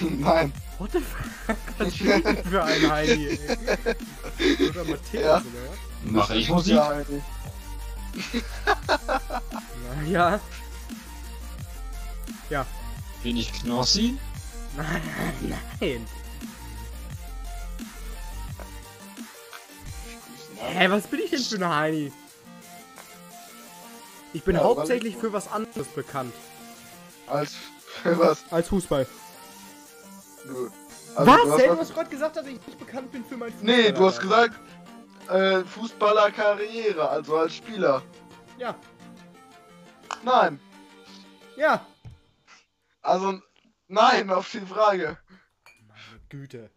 [0.18, 0.52] Nein.
[0.78, 1.56] What the fuck?
[1.78, 4.68] Was bin ich denn für ein Heini, ey?
[4.68, 5.36] Oder Matthias, Ja.
[5.38, 5.42] oder?
[6.12, 6.74] Mache ich Musik?
[6.74, 7.22] Ja, Heidi.
[9.88, 10.40] Na, ja.
[12.50, 12.66] Ja.
[13.22, 14.18] Bin ich Knossi?
[14.76, 15.02] Nein,
[15.40, 16.06] nein.
[20.58, 22.12] Hä, was bin ich denn für ein Heini?
[24.32, 26.32] Ich bin Ja, hauptsächlich für was anderes bekannt.
[27.26, 27.54] Als
[28.02, 28.44] für was?
[28.50, 29.06] Als Fußball.
[30.46, 30.70] Du.
[31.14, 31.42] Also, was?
[31.42, 33.66] Du hast was- gerade gesagt, dass ich nicht bekannt bin für mein Fußball.
[33.76, 34.58] Nee, du hast gesagt,
[35.28, 38.02] äh, Fußballerkarriere, also als Spieler.
[38.58, 38.74] Ja,
[40.24, 40.60] Nein.
[41.56, 41.84] ja.
[43.02, 43.40] Also,
[43.88, 45.18] nein auf die Frage.
[45.88, 46.70] Meine Güte.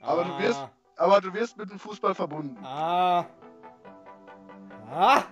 [0.00, 2.56] Aber du wirst- Aber du wirst mit dem Fußball verbunden.
[2.64, 3.24] Ah.
[4.90, 5.22] Ah.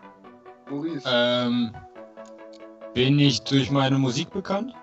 [0.69, 1.03] Maurice.
[1.07, 1.75] Ähm,
[2.95, 4.75] bin ich durch meine Musik bekannt?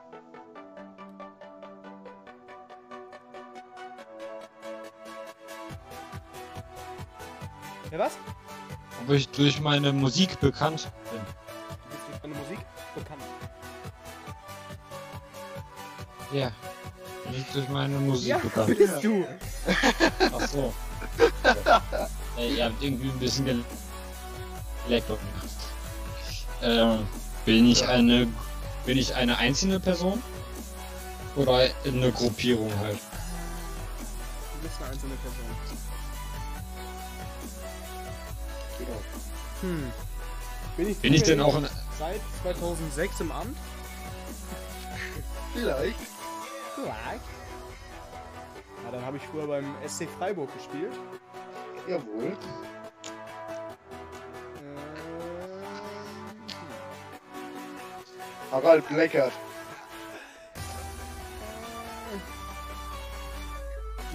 [7.92, 8.14] Ja, was?
[9.06, 11.20] Ob ich durch meine Musik bekannt bin?
[11.20, 12.60] Du bist durch deine Musik
[12.96, 13.22] bekannt.
[16.32, 16.52] Ja.
[17.26, 18.78] Bin ich durch meine Musik Ja, bekannt?
[18.78, 19.26] bist du.
[20.36, 20.74] Ach so.
[22.38, 23.64] Ey, ihr habt irgendwie ein bisschen
[24.88, 25.43] geleckt auf mich.
[26.64, 27.06] Ähm,
[27.46, 28.28] bin ich eine,
[28.86, 30.24] bin ich eine einzelne Person?
[31.36, 32.98] Oder eine Gruppierung halt?
[32.98, 35.46] Du bist eine einzelne Person.
[39.62, 39.92] Hm.
[40.78, 41.68] Bin ich, Bin ich denn auch in,
[42.00, 43.58] seit 2006 im Amt?
[45.54, 45.96] Vielleicht.
[46.76, 47.22] Vielleicht.
[48.84, 50.94] Ja, dann habe ich früher beim SC Freiburg gespielt.
[51.88, 52.36] Jawohl.
[58.54, 59.34] Harald Bleckert.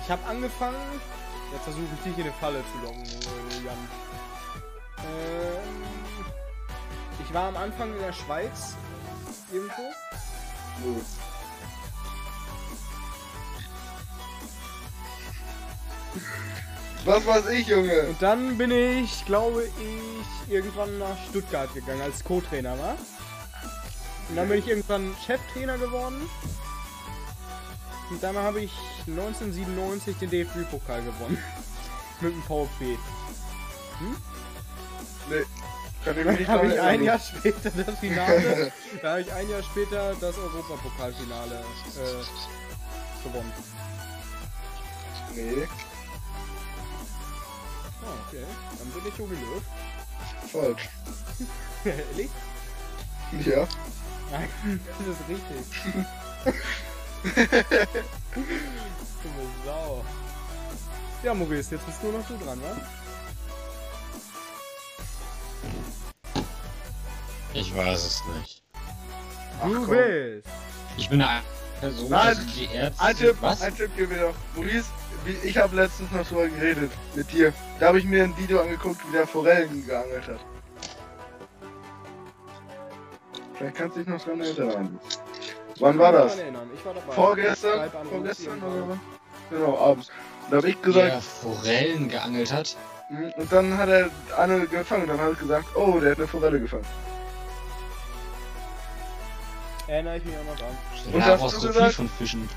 [0.01, 0.76] Ich habe angefangen.
[1.53, 3.05] Jetzt versuche ich dich in eine Falle zu locken,
[3.64, 3.89] Jan.
[4.99, 5.82] Ähm,
[7.24, 8.76] ich war am Anfang in der Schweiz
[9.51, 9.82] irgendwo.
[10.84, 11.01] So.
[17.05, 18.03] Was weiß ich, Junge?
[18.03, 22.97] Und dann bin ich, glaube ich, irgendwann nach Stuttgart gegangen, als Co-Trainer war.
[24.29, 26.29] Und dann bin ich irgendwann Cheftrainer geworden.
[28.11, 28.72] Und dann habe ich
[29.07, 31.39] 1997 den DFB-Pokal gewonnen.
[32.20, 32.97] Mit dem VfB.
[35.31, 35.45] Nee.
[36.05, 37.03] Kann ich mich Dann habe ich ein.
[37.05, 38.72] Jahr später das Finale,
[39.03, 41.57] da habe ich ein Jahr später das Europapokalfinale
[41.97, 43.53] äh, gewonnen.
[45.35, 45.68] Nee,
[48.01, 48.45] Ah, okay.
[48.79, 49.62] Dann bin ich Jogi Löw.
[50.51, 50.89] falsch.
[51.85, 52.31] Ehrlich?
[53.45, 53.66] Ja.
[54.31, 54.49] Nein,
[54.99, 55.64] das ist richtig.
[59.22, 60.05] Dumme Sau.
[61.22, 62.76] Ja, Maurice, jetzt bist nur noch du dran, wa?
[67.55, 68.62] Ich weiß es nicht.
[69.61, 69.97] Ach, Du komm.
[69.97, 70.47] bist.
[70.97, 71.43] Ich bin eine
[71.81, 73.03] Person, Nein, also die Ärzte.
[73.03, 73.62] Ein Tipp, Was?
[73.62, 74.35] ein Tipp gib mir doch.
[74.55, 74.87] Maurice,
[75.43, 77.53] ich habe letztens noch drüber geredet mit dir.
[77.81, 80.41] Da habe ich mir ein Video angeguckt, wie der Forellen geangelt hat.
[83.59, 85.00] Vielleicht kannst du dich noch dran erinnern.
[85.80, 86.36] Wann war kann das?
[86.84, 87.12] war dabei.
[87.12, 87.90] Vorgestern?
[88.11, 88.98] Vorgestern oder was?
[89.50, 90.11] Genau, abends.
[90.50, 92.76] Da habe ich gesagt, der Forellen geangelt hat.
[93.09, 95.06] hm, und dann hat er eine gefangen.
[95.09, 96.86] Dann habe ich gesagt, oh, der hat eine Forelle gefangen.
[99.86, 101.14] Erinnere ich mich auch noch dran.
[101.14, 101.94] Und Ja, hast brauchst du so viel gesagt?
[101.94, 102.48] von Fischen.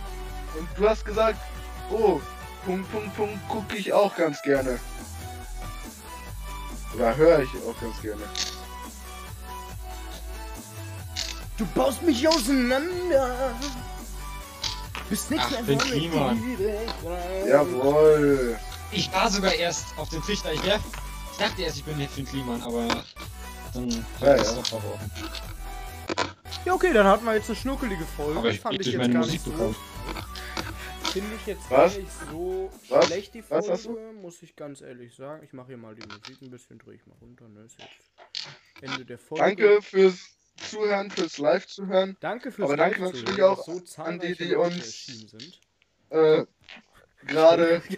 [0.60, 1.40] Und du hast gesagt,
[1.90, 2.20] oh,
[2.66, 4.80] Punkt, Punkt, Punkt, gucke ich auch ganz gerne.
[6.94, 8.22] Oder höre ich auch ganz gerne.
[11.62, 13.54] Du baust mich auseinander.
[15.12, 15.78] Bist nichts Ach, mehr bin
[16.58, 16.94] direkt.
[17.48, 18.58] Jawohl.
[18.92, 20.52] Ich war sogar erst auf dem Trichter.
[20.54, 22.88] Ich, ich dachte erst, ich bin Finn Kliman, aber
[23.76, 23.92] dann
[24.22, 24.44] Ja, ja.
[24.44, 25.12] doch verworfen.
[26.66, 28.40] Ja, okay, dann hatten wir jetzt eine schnuckelige Folge.
[28.40, 29.52] Aber ich Fand ich jetzt meine gar Musik nicht so.
[29.52, 29.76] bekommen.
[31.14, 31.94] Finde ich jetzt Was?
[31.94, 33.06] gar nicht so Was?
[33.06, 33.98] schlecht, die Was Folge, hast du?
[34.20, 35.44] muss ich ganz ehrlich sagen.
[35.44, 37.66] Ich mache hier mal die Musik ein bisschen, drehe ich mal runter, ne?
[37.66, 39.44] Ist jetzt Ende der Folge.
[39.44, 40.18] Danke fürs
[40.70, 42.18] Zuhören, fürs Live-Zuhören.
[42.20, 45.34] Danke fürs Aber danke Live-Zuhören, natürlich auch so an die, die uns-.
[46.10, 46.46] Äh,
[47.26, 47.82] gerade.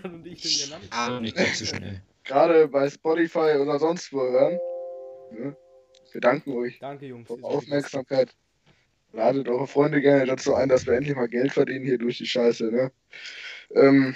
[0.92, 1.22] Ah,
[2.24, 4.60] gerade bei Spotify oder sonst wo hören.
[5.32, 5.58] Ne?
[6.12, 7.28] Wir danken euch Danke, Jungs.
[7.28, 8.36] für Aufmerksamkeit.
[9.12, 12.26] Ladet eure Freunde gerne dazu ein, dass wir endlich mal Geld verdienen hier durch die
[12.26, 12.92] Scheiße, ne?
[13.76, 14.16] Ähm,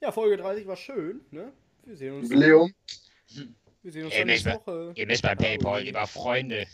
[0.00, 1.52] Ja, Folge 30 war schön, ne?
[1.84, 2.74] Wir sehen uns, Jubiläum.
[3.84, 4.92] Wir sehen uns dann nächste Woche.
[4.94, 6.66] Ihr müsst bei Paypal, lieber Freunde.